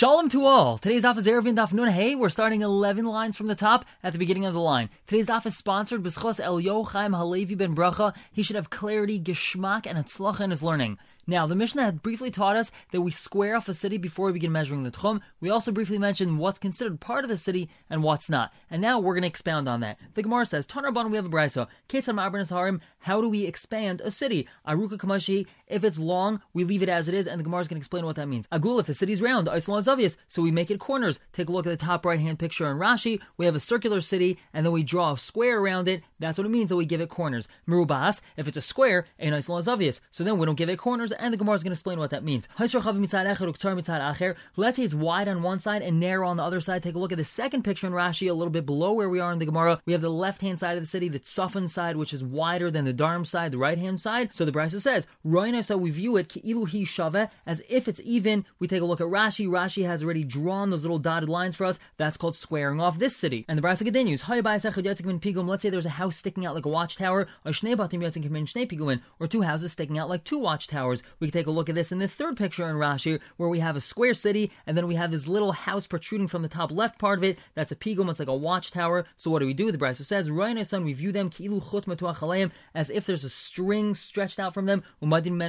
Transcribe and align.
Shalom 0.00 0.30
to 0.30 0.46
all. 0.46 0.78
Today's 0.78 1.04
daf 1.04 1.18
is 1.18 1.26
Eruvin 1.26 1.56
Daf 1.56 1.74
Nun 1.74 1.90
Hey. 1.90 2.14
We're 2.14 2.30
starting 2.30 2.62
11 2.62 3.04
lines 3.04 3.36
from 3.36 3.48
the 3.48 3.54
top 3.54 3.84
at 4.02 4.14
the 4.14 4.18
beginning 4.18 4.46
of 4.46 4.54
the 4.54 4.60
line. 4.60 4.88
Today's 5.06 5.26
daf 5.26 5.44
is 5.44 5.58
sponsored 5.58 6.02
by 6.02 6.08
El 6.08 6.58
Yochaim 6.58 7.14
Halevi 7.14 7.54
Ben 7.54 7.76
Bracha. 7.76 8.14
He 8.32 8.42
should 8.42 8.56
have 8.56 8.70
clarity, 8.70 9.20
geschmack, 9.20 9.86
and 9.86 9.98
atzlacha 9.98 10.40
in 10.40 10.52
his 10.52 10.62
learning. 10.62 10.96
Now, 11.26 11.46
the 11.46 11.54
Mishnah 11.54 11.84
had 11.84 12.02
briefly 12.02 12.30
taught 12.30 12.56
us 12.56 12.72
that 12.92 13.02
we 13.02 13.10
square 13.10 13.54
off 13.54 13.68
a 13.68 13.74
city 13.74 13.98
before 13.98 14.26
we 14.26 14.32
begin 14.32 14.50
measuring 14.50 14.84
the 14.84 14.90
tchum. 14.90 15.20
We 15.40 15.50
also 15.50 15.70
briefly 15.70 15.98
mentioned 15.98 16.38
what's 16.38 16.58
considered 16.58 16.98
part 16.98 17.24
of 17.24 17.28
the 17.30 17.36
city 17.36 17.68
and 17.88 18.02
what's 18.02 18.30
not. 18.30 18.52
And 18.70 18.80
now 18.80 18.98
we're 18.98 19.14
going 19.14 19.22
to 19.22 19.28
expound 19.28 19.68
on 19.68 19.80
that. 19.80 19.98
The 20.14 20.22
Gemara 20.22 20.46
says, 20.46 20.66
Tanarban, 20.66 21.10
we 21.10 21.16
have 21.16 21.26
a 21.26 21.28
brisa. 21.28 21.68
Ketzan 21.88 22.14
Ma'abernas 22.14 22.50
Harim, 22.50 22.80
how 23.00 23.20
do 23.20 23.28
we 23.28 23.44
expand 23.44 24.00
a 24.00 24.10
city? 24.10 24.48
Aruka 24.66 24.96
Kamashi, 24.96 25.46
if 25.70 25.84
it's 25.84 25.98
long, 25.98 26.40
we 26.52 26.64
leave 26.64 26.82
it 26.82 26.88
as 26.88 27.08
it 27.08 27.14
is, 27.14 27.26
and 27.26 27.38
the 27.38 27.44
Gemara 27.44 27.60
is 27.62 27.68
going 27.68 27.76
to 27.76 27.80
explain 27.80 28.04
what 28.04 28.16
that 28.16 28.28
means. 28.28 28.46
Agul, 28.48 28.80
if 28.80 28.86
the 28.86 28.94
city's 28.94 29.22
round, 29.22 29.46
the 29.46 29.52
Islam 29.52 29.78
is 29.78 29.88
obvious, 29.88 30.16
so 30.28 30.42
we 30.42 30.50
make 30.50 30.70
it 30.70 30.80
corners. 30.80 31.20
Take 31.32 31.48
a 31.48 31.52
look 31.52 31.66
at 31.66 31.70
the 31.70 31.84
top 31.84 32.04
right 32.04 32.20
hand 32.20 32.38
picture 32.38 32.70
in 32.70 32.76
Rashi. 32.78 33.20
We 33.36 33.46
have 33.46 33.54
a 33.54 33.60
circular 33.60 34.00
city, 34.00 34.38
and 34.52 34.66
then 34.66 34.72
we 34.72 34.82
draw 34.82 35.12
a 35.12 35.18
square 35.18 35.60
around 35.60 35.88
it. 35.88 36.02
That's 36.18 36.38
what 36.38 36.46
it 36.46 36.50
means 36.50 36.68
that 36.70 36.76
we 36.76 36.84
give 36.84 37.00
it 37.00 37.08
corners. 37.08 37.48
Merubas, 37.68 38.20
if 38.36 38.48
it's 38.48 38.56
a 38.56 38.62
square, 38.62 39.06
a 39.18 39.32
Islam 39.32 39.58
is 39.58 39.68
obvious. 39.68 40.00
So 40.10 40.24
then 40.24 40.38
we 40.38 40.46
don't 40.46 40.54
give 40.56 40.68
it 40.68 40.78
corners, 40.78 41.12
and 41.12 41.32
the 41.32 41.38
Gemara 41.38 41.54
is 41.54 41.62
going 41.62 41.70
to 41.70 41.74
explain 41.74 41.98
what 41.98 42.10
that 42.10 42.24
means. 42.24 42.48
Let's 42.58 42.72
say 44.76 44.82
it's 44.82 44.94
wide 44.94 45.28
on 45.28 45.42
one 45.42 45.58
side 45.58 45.82
and 45.82 46.00
narrow 46.00 46.28
on 46.28 46.36
the 46.36 46.42
other 46.42 46.60
side. 46.60 46.82
Take 46.82 46.94
a 46.94 46.98
look 46.98 47.12
at 47.12 47.18
the 47.18 47.24
second 47.24 47.62
picture 47.62 47.86
in 47.86 47.92
Rashi, 47.92 48.28
a 48.30 48.34
little 48.34 48.50
bit 48.50 48.66
below 48.66 48.92
where 48.92 49.08
we 49.08 49.20
are 49.20 49.32
in 49.32 49.38
the 49.38 49.46
Gemara. 49.46 49.80
We 49.86 49.92
have 49.92 50.02
the 50.02 50.10
left 50.10 50.42
hand 50.42 50.58
side 50.58 50.76
of 50.76 50.82
the 50.82 50.88
city, 50.88 51.08
the 51.08 51.20
Tzafan 51.20 51.68
side, 51.68 51.96
which 51.96 52.12
is 52.12 52.24
wider 52.24 52.70
than 52.70 52.84
the 52.84 52.92
Darom 52.92 53.26
side, 53.26 53.52
the 53.52 53.58
right 53.58 53.78
hand 53.78 54.00
side. 54.00 54.34
So 54.34 54.44
the 54.44 54.52
Brisa 54.52 54.80
says, 54.80 55.06
so 55.62 55.76
we 55.76 55.90
view 55.90 56.16
it 56.16 56.32
hi 56.32 56.84
shave, 56.84 57.28
as 57.46 57.62
if 57.68 57.88
it's 57.88 58.00
even. 58.04 58.44
We 58.58 58.68
take 58.68 58.82
a 58.82 58.84
look 58.84 59.00
at 59.00 59.06
Rashi. 59.06 59.46
Rashi 59.46 59.86
has 59.86 60.02
already 60.02 60.24
drawn 60.24 60.70
those 60.70 60.82
little 60.82 60.98
dotted 60.98 61.28
lines 61.28 61.56
for 61.56 61.64
us. 61.64 61.78
That's 61.96 62.16
called 62.16 62.36
squaring 62.36 62.80
off 62.80 62.98
this 62.98 63.16
city. 63.16 63.44
And 63.48 63.58
the 63.58 63.62
Brisa 63.62 63.84
continues, 63.84 64.24
let's 64.28 65.62
say 65.62 65.70
there's 65.70 65.86
a 65.86 65.90
house 65.90 66.16
sticking 66.16 66.46
out 66.46 66.54
like 66.54 66.66
a 66.66 66.68
watchtower, 66.68 67.26
or 67.44 67.52
two 69.26 69.42
houses 69.42 69.72
sticking 69.72 69.98
out 69.98 70.08
like 70.08 70.24
two 70.24 70.38
watchtowers. 70.38 71.02
We 71.18 71.28
can 71.28 71.40
take 71.40 71.46
a 71.46 71.50
look 71.50 71.68
at 71.68 71.74
this 71.74 71.92
in 71.92 71.98
the 71.98 72.08
third 72.08 72.36
picture 72.36 72.68
in 72.68 72.76
Rashi, 72.76 73.20
where 73.36 73.48
we 73.48 73.60
have 73.60 73.76
a 73.76 73.80
square 73.80 74.14
city, 74.14 74.50
and 74.66 74.76
then 74.76 74.86
we 74.86 74.94
have 74.94 75.10
this 75.10 75.26
little 75.26 75.52
house 75.52 75.86
protruding 75.86 76.28
from 76.28 76.42
the 76.42 76.48
top 76.48 76.70
left 76.70 76.98
part 76.98 77.18
of 77.18 77.24
it. 77.24 77.38
That's 77.54 77.72
a 77.72 77.76
pigum, 77.76 78.10
it's 78.10 78.18
like 78.18 78.28
a 78.28 78.34
watchtower. 78.34 79.04
So 79.16 79.30
what 79.30 79.40
do 79.40 79.46
we 79.46 79.54
do? 79.54 79.66
With 79.66 79.78
the 79.78 79.84
Brisa 79.84 80.04
says, 80.04 80.30
Ryan 80.30 80.64
son, 80.64 80.84
we 80.84 80.92
view 80.92 81.12
them 81.12 81.30
as 82.74 82.90
if 82.90 83.06
there's 83.06 83.24
a 83.24 83.30
string 83.30 83.94
stretched 83.94 84.38
out 84.38 84.54
from 84.54 84.66
them, 84.66 84.82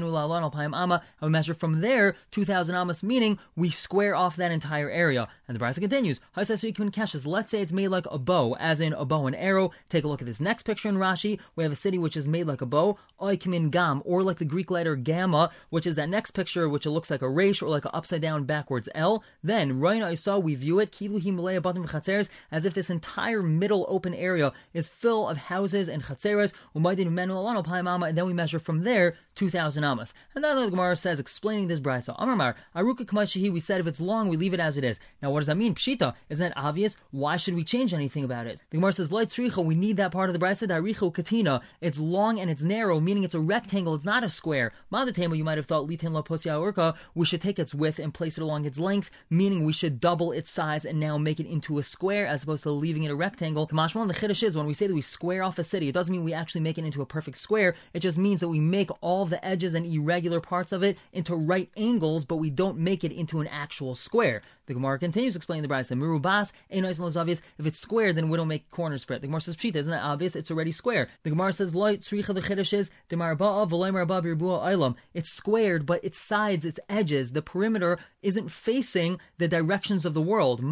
and 0.04 1.02
we 1.22 1.30
measure 1.30 1.54
from 1.54 1.82
there 1.82 2.16
2,000 2.32 2.76
amas, 2.76 3.04
meaning 3.04 3.40
we 3.56 3.70
square 3.70 4.16
off 4.16 4.36
that 4.36 4.52
entire 4.52 4.90
area. 4.90 5.28
And 5.48 5.60
the 5.60 5.64
Brisa 5.64 5.80
continues, 5.80 6.20
let's 6.36 7.52
say 7.52 7.62
it's 7.62 7.74
made 7.74 7.90
like 7.90 8.06
a 8.10 8.18
bow, 8.18 8.56
as 8.60 8.80
in 8.82 8.94
a 8.94 9.06
bow 9.06 9.28
and 9.28 9.36
arrow. 9.36 9.72
Take 9.90 10.04
a 10.04 10.08
look 10.08 10.22
at 10.22 10.28
this 10.28 10.42
next 10.42 10.64
picture 10.64 10.90
in 10.90 10.96
Rashi. 10.96 11.40
We 11.56 11.64
have 11.64 11.72
a 11.72 11.76
city 11.76 11.98
which 11.98 12.16
is 12.18 12.28
made 12.28 12.48
like 12.48 12.62
a 12.62 12.66
bow, 12.66 12.98
gam, 13.20 14.02
or 14.06 14.24
like 14.24 14.38
the 14.38 14.46
Greek 14.46 14.72
letter 14.72 14.96
gamma, 14.96 15.52
which 15.70 15.86
is 15.86 15.96
that 15.96 16.10
next 16.10 16.32
picture, 16.32 16.68
which 16.70 16.86
looks 16.86 17.12
like 17.12 17.22
a 17.22 17.30
resh 17.30 17.62
or 17.62 17.70
like 17.70 17.86
an 17.86 17.92
upside 17.94 18.22
down 18.22 18.46
backwards 18.46 18.90
L. 18.96 19.24
Then, 19.44 19.84
I 19.86 20.16
saw, 20.16 20.40
we 20.40 20.56
view 20.56 20.80
it, 20.80 20.96
as 22.52 22.66
if 22.66 22.74
this 22.74 22.90
entire 22.90 23.44
middle 23.44 23.86
open 23.90 24.14
area 24.14 24.54
is 24.74 24.88
full 24.88 25.28
of 25.28 25.38
houses 25.38 25.88
and 25.90 26.04
chatzeres, 26.04 26.54
and 26.74 28.18
then 28.18 28.26
we 28.26 28.34
measure 28.34 28.60
from 28.60 28.84
there 28.84 29.16
2,000 29.36 29.84
amas. 29.84 29.91
And 30.00 30.44
then 30.44 30.56
the 30.56 30.70
Gemara 30.70 30.96
says, 30.96 31.20
explaining 31.20 31.68
this 31.68 31.80
brisa, 31.80 32.16
Amar 32.18 32.56
Aruka 32.76 33.06
Kamashihi, 33.06 33.52
we 33.52 33.60
said 33.60 33.80
if 33.80 33.88
it's 33.88 34.00
long, 34.00 34.30
we 34.30 34.38
leave 34.38 34.54
it 34.54 34.60
as 34.60 34.78
it 34.78 34.84
is. 34.84 35.00
Now, 35.22 35.32
what 35.32 35.40
does 35.40 35.48
that 35.48 35.58
mean? 35.58 35.76
Pshita, 35.76 36.14
isn't 36.30 36.50
that 36.50 36.58
obvious? 36.58 36.96
Why 37.12 37.38
should 37.38 37.56
we 37.56 37.64
change 37.64 37.94
anything 37.94 38.24
about 38.24 38.48
it? 38.48 38.64
The 38.70 38.78
Gemara 38.78 38.94
says, 38.94 39.12
Light 39.12 39.30
Sricha, 39.30 39.64
we 39.64 39.76
need 39.76 39.98
that 39.98 40.12
part 40.12 40.30
of 40.30 40.34
the 40.34 40.46
brisa, 40.46 40.68
Daricho 40.68 41.14
Katina. 41.14 41.62
It's 41.82 42.00
long 42.00 42.40
and 42.40 42.50
it's 42.50 42.64
narrow, 42.64 43.00
meaning 43.00 43.24
it's 43.24 43.36
a 43.36 43.40
rectangle, 43.40 43.96
it's 43.96 44.06
not 44.06 44.24
a 44.24 44.30
square. 44.30 44.72
Madatema, 44.92 45.38
you 45.38 45.44
might 45.44 45.58
have 45.58 45.66
thought, 45.66 45.88
Litin 45.88 46.12
La 46.12 46.22
Posia 46.22 46.60
Urka, 46.60 46.96
we 47.16 47.26
should 47.26 47.42
take 47.42 47.60
its 47.60 47.74
width 47.74 48.00
and 48.00 48.14
place 48.14 48.38
it 48.38 48.42
along 48.42 48.66
its 48.66 48.80
length, 48.80 49.10
meaning 49.30 49.64
we 49.64 49.74
should 49.74 50.00
double 50.00 50.32
its 50.32 50.50
size 50.50 50.86
and 50.86 51.00
now 51.00 51.18
make 51.18 51.40
it 51.40 51.48
into 51.48 51.78
a 51.78 51.84
square 51.84 52.26
as 52.28 52.44
opposed 52.44 52.64
to 52.64 52.72
leaving 52.72 53.04
it 53.04 53.12
a 53.12 53.16
rectangle. 53.16 53.68
Kamashmal, 53.68 54.08
the 54.08 54.14
Chiddush 54.14 54.44
is 54.44 54.56
when 54.56 54.68
we 54.68 54.74
say 54.74 54.88
that 54.88 54.94
we 54.94 55.02
square 55.02 55.44
off 55.44 55.60
a 55.60 55.64
city, 55.64 55.90
it 55.90 55.94
doesn't 55.94 56.12
mean 56.12 56.24
we 56.24 56.34
actually 56.34 56.62
make 56.62 56.78
it 56.78 56.86
into 56.86 57.02
a 57.02 57.06
perfect 57.06 57.38
square, 57.38 57.76
it 57.94 58.00
just 58.00 58.18
means 58.18 58.40
that 58.40 58.48
we 58.48 58.60
make 58.60 58.90
all 59.02 59.26
the 59.26 59.44
edges 59.46 59.74
and 59.74 59.81
irregular 59.86 60.40
parts 60.40 60.72
of 60.72 60.84
it 60.84 60.98
into 61.14 61.36
right 61.36 61.70
angles, 61.78 62.26
but 62.26 62.38
we 62.38 62.50
don't 62.50 62.78
make 62.78 63.04
it 63.04 63.12
into 63.12 63.40
an 63.40 63.48
actual 63.48 63.96
square. 63.96 64.42
The 64.72 64.76
Gemara 64.76 65.00
continues 65.00 65.36
explaining 65.36 65.68
the 65.68 65.74
Brisa. 65.74 65.98
Nice 66.72 66.98
and 66.98 67.18
obvious. 67.18 67.42
If 67.60 67.66
it's 67.66 67.78
square, 67.78 68.14
then 68.14 68.30
we 68.30 68.38
don't 68.38 68.48
make 68.48 68.70
corners 68.72 69.04
for 69.04 69.16
it. 69.16 69.22
The 69.22 69.28
Gemara 69.28 69.42
says, 69.42 69.58
Pshita, 69.58 69.76
isn't 69.76 69.92
that 69.92 70.02
obvious? 70.02 70.34
It's 70.34 70.50
already 70.50 70.72
square. 70.72 71.10
The 71.24 71.30
Gemara 71.30 71.52
says, 71.52 71.76
Light 71.76 72.04
tzricha 72.04 72.34
the 72.34 72.42
chiddush 72.42 72.72
is 72.72 72.90
It's 75.14 75.30
squared, 75.30 75.86
but 75.86 76.02
its 76.06 76.18
sides, 76.18 76.64
its 76.64 76.80
edges, 76.88 77.34
the 77.34 77.42
perimeter 77.42 78.00
isn't 78.22 78.50
facing 78.50 79.20
the 79.38 79.48
directions 79.48 80.06
of 80.06 80.14
the 80.14 80.22
world. 80.22 80.62
You 80.62 80.68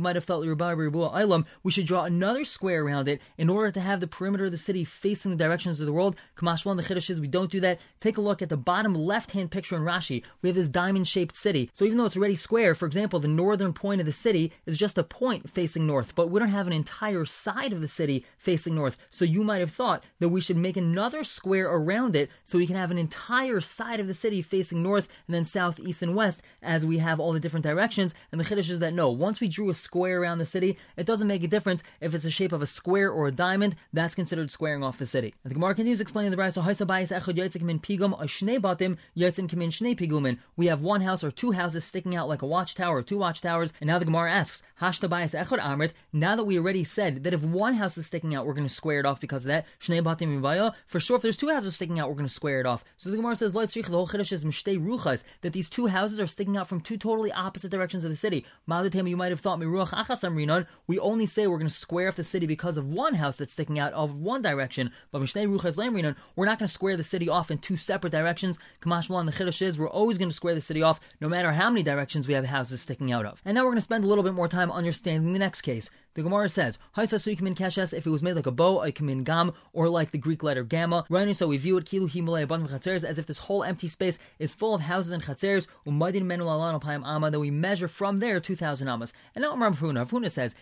might 0.00 0.16
have 0.16 0.24
thought 0.24 1.44
we 1.62 1.72
should 1.72 1.86
draw 1.86 2.04
another 2.04 2.44
square 2.44 2.82
around 2.82 3.08
it 3.08 3.20
in 3.36 3.50
order 3.50 3.70
to 3.72 3.80
have 3.80 4.00
the 4.00 4.06
perimeter 4.06 4.46
of 4.46 4.52
the 4.52 4.56
city 4.56 4.84
facing 4.84 5.32
the 5.32 5.36
directions 5.36 5.80
of 5.80 5.86
the 5.86 5.92
world. 5.92 6.16
Kamashwan 6.36 6.76
the 6.76 6.82
chiddush 6.82 7.10
is 7.10 7.20
we 7.20 7.26
don't 7.26 7.50
do 7.50 7.60
that. 7.60 7.80
Take 8.00 8.16
a 8.16 8.22
look 8.22 8.40
at 8.40 8.48
the 8.48 8.56
bottom 8.56 8.94
left 8.94 9.32
hand 9.32 9.50
picture 9.50 9.76
in 9.76 9.82
Rashi. 9.82 10.22
We 10.40 10.48
have 10.48 10.56
this 10.56 10.68
diamond 10.70 11.08
shaped 11.08 11.36
city. 11.36 11.68
So 11.74 11.84
even 11.84 11.98
though 11.98 12.06
it's 12.06 12.16
already 12.16 12.36
square, 12.36 12.74
for 12.74 12.86
example, 12.86 13.18
the 13.18 13.28
northern 13.36 13.72
point 13.72 14.00
of 14.00 14.06
the 14.06 14.12
city 14.12 14.52
is 14.66 14.76
just 14.76 14.98
a 14.98 15.02
point 15.02 15.50
facing 15.50 15.86
north, 15.86 16.14
but 16.14 16.30
we 16.30 16.38
don't 16.38 16.48
have 16.48 16.66
an 16.66 16.72
entire 16.72 17.24
side 17.24 17.72
of 17.72 17.80
the 17.80 17.88
city 17.88 18.24
facing 18.36 18.74
north. 18.74 18.96
So 19.10 19.24
you 19.24 19.44
might 19.44 19.58
have 19.58 19.72
thought 19.72 20.04
that 20.20 20.28
we 20.28 20.40
should 20.40 20.56
make 20.56 20.76
another 20.76 21.24
square 21.24 21.66
around 21.70 22.16
it 22.16 22.30
so 22.44 22.58
we 22.58 22.66
can 22.66 22.76
have 22.76 22.90
an 22.90 22.98
entire 22.98 23.60
side 23.60 24.00
of 24.00 24.06
the 24.06 24.14
city 24.14 24.42
facing 24.42 24.82
north 24.82 25.08
and 25.26 25.34
then 25.34 25.44
south, 25.44 25.80
east, 25.80 26.02
and 26.02 26.14
west 26.14 26.42
as 26.62 26.86
we 26.86 26.98
have 26.98 27.20
all 27.20 27.32
the 27.32 27.40
different 27.40 27.64
directions. 27.64 28.14
And 28.30 28.40
the 28.40 28.44
Chiddush 28.44 28.70
is 28.70 28.80
that 28.80 28.94
no, 28.94 29.10
once 29.10 29.40
we 29.40 29.48
drew 29.48 29.70
a 29.70 29.74
square 29.74 30.20
around 30.20 30.38
the 30.38 30.46
city, 30.46 30.78
it 30.96 31.06
doesn't 31.06 31.28
make 31.28 31.42
a 31.42 31.48
difference 31.48 31.82
if 32.00 32.14
it's 32.14 32.24
the 32.24 32.30
shape 32.30 32.52
of 32.52 32.62
a 32.62 32.66
square 32.66 33.10
or 33.10 33.26
a 33.26 33.32
diamond, 33.32 33.76
that's 33.92 34.14
considered 34.14 34.50
squaring 34.50 34.82
off 34.82 34.98
the 34.98 35.06
city. 35.06 35.34
And 35.42 35.50
the 35.50 35.54
Gemara 35.54 35.74
continues 35.74 36.00
explaining 36.00 36.30
the 36.30 36.36
Brisa, 36.36 36.62
Pigum, 39.94 40.38
we 40.56 40.66
have 40.66 40.82
one 40.82 41.00
house 41.00 41.24
or 41.24 41.30
two 41.30 41.52
houses 41.52 41.84
sticking 41.84 42.14
out 42.14 42.28
like 42.28 42.42
a 42.42 42.46
watchtower, 42.46 43.02
two 43.02 43.18
watchtowers, 43.24 43.72
and 43.80 43.88
now 43.88 43.98
the 43.98 44.04
Gemara 44.04 44.32
asks, 44.32 44.62
Hashta 44.80 45.08
Bayas 45.08 45.34
Echad 45.38 45.60
Amrit, 45.60 45.92
now 46.12 46.36
that 46.36 46.44
we 46.44 46.58
already 46.58 46.84
said 46.84 47.24
that 47.24 47.32
if 47.32 47.42
one 47.42 47.74
house 47.74 47.96
is 47.96 48.06
sticking 48.06 48.34
out, 48.34 48.46
we're 48.46 48.54
going 48.54 48.68
to 48.68 48.74
square 48.74 49.00
it 49.00 49.06
off 49.06 49.20
because 49.20 49.44
of 49.44 49.48
that, 49.48 49.66
Shnei 49.80 50.02
Batim 50.02 50.74
for 50.86 51.00
sure 51.00 51.16
if 51.16 51.22
there's 51.22 51.36
two 51.36 51.48
houses 51.48 51.74
sticking 51.74 51.98
out, 51.98 52.08
we're 52.08 52.16
going 52.16 52.28
to 52.28 52.32
square 52.32 52.60
it 52.60 52.66
off. 52.66 52.84
So 52.96 53.10
the 53.10 53.16
Gemara 53.16 53.36
says, 53.36 53.54
Let's 53.54 53.72
the 53.72 53.82
whole 53.82 54.06
Chiddush 54.06 54.32
is 54.32 54.44
Mishtei 54.44 54.78
Ruchas, 54.78 55.24
that 55.40 55.52
these 55.52 55.68
two 55.68 55.86
houses 55.86 56.20
are 56.20 56.26
sticking 56.26 56.56
out 56.56 56.68
from 56.68 56.80
two 56.80 56.96
totally 56.96 57.32
opposite 57.32 57.70
directions 57.70 58.04
of 58.04 58.10
the 58.10 58.16
city. 58.16 58.44
Malatema, 58.68 59.08
you 59.08 59.16
might 59.16 59.30
have 59.30 59.40
thought, 59.40 59.58
we 59.58 60.98
only 60.98 61.26
say 61.26 61.46
we're 61.46 61.58
going 61.58 61.68
to 61.68 61.74
square 61.74 62.08
off 62.08 62.16
the 62.16 62.24
city 62.24 62.46
because 62.46 62.76
of 62.76 62.86
one 62.86 63.14
house 63.14 63.36
that's 63.36 63.52
sticking 63.52 63.78
out 63.78 63.92
of 63.92 64.14
one 64.14 64.42
direction, 64.42 64.90
but 65.10 65.22
Mishtei 65.22 65.46
Ruchas 65.46 65.76
Lam 65.76 65.94
Rinon, 65.94 66.16
we're 66.36 66.46
not 66.46 66.58
going 66.58 66.68
to 66.68 66.72
square 66.72 66.96
the 66.96 67.02
city 67.02 67.28
off 67.28 67.50
in 67.50 67.58
two 67.58 67.76
separate 67.76 68.10
directions. 68.10 68.58
Kamash 68.82 69.08
and 69.18 69.28
the 69.28 69.32
Chiddush 69.32 69.62
is, 69.62 69.78
we're 69.78 69.88
always 69.88 70.18
going 70.18 70.28
to 70.28 70.34
square 70.34 70.54
the 70.54 70.60
city 70.60 70.82
off 70.82 71.00
no 71.20 71.28
matter 71.28 71.52
how 71.52 71.70
many 71.70 71.82
directions 71.82 72.26
we 72.26 72.34
have 72.34 72.44
houses 72.46 72.80
sticking 72.80 73.03
out 73.12 73.26
of. 73.26 73.40
And 73.44 73.54
now 73.54 73.62
we're 73.62 73.70
going 73.70 73.76
to 73.78 73.82
spend 73.82 74.04
a 74.04 74.06
little 74.06 74.24
bit 74.24 74.34
more 74.34 74.48
time 74.48 74.70
understanding 74.70 75.32
the 75.32 75.38
next 75.38 75.62
case. 75.62 75.90
The 76.14 76.22
Gemara 76.22 76.48
says, 76.48 76.78
if 76.96 77.12
it 77.12 78.06
was 78.06 78.22
made 78.22 78.36
like 78.36 78.46
a 78.46 78.52
bow, 78.52 78.82
a 78.82 78.92
kamin 78.92 79.24
gam, 79.24 79.52
or 79.72 79.88
like 79.88 80.12
the 80.12 80.18
Greek 80.18 80.44
letter 80.44 80.62
gamma. 80.62 81.04
Right, 81.08 81.34
so 81.34 81.48
we 81.48 81.56
view 81.56 81.76
it 81.76 81.86
kilu 81.86 82.08
himalaya 82.08 82.46
as 83.04 83.18
if 83.18 83.26
this 83.26 83.38
whole 83.38 83.64
empty 83.64 83.88
space 83.88 84.18
is 84.38 84.54
full 84.54 84.76
of 84.76 84.82
houses 84.82 85.10
and 85.10 85.24
chatzeres, 85.24 85.66
umadin 85.84 86.22
menu 86.22 86.48
ama, 86.48 87.30
then 87.32 87.40
we 87.40 87.50
measure 87.50 87.88
from 87.88 88.18
there 88.18 88.38
2,000 88.38 88.86
amas. 88.86 89.12
And 89.34 89.42
now 89.42 89.54
Amram 89.54 89.74
Huna, 89.76 90.08
Huna 90.08 90.30
says, 90.30 90.54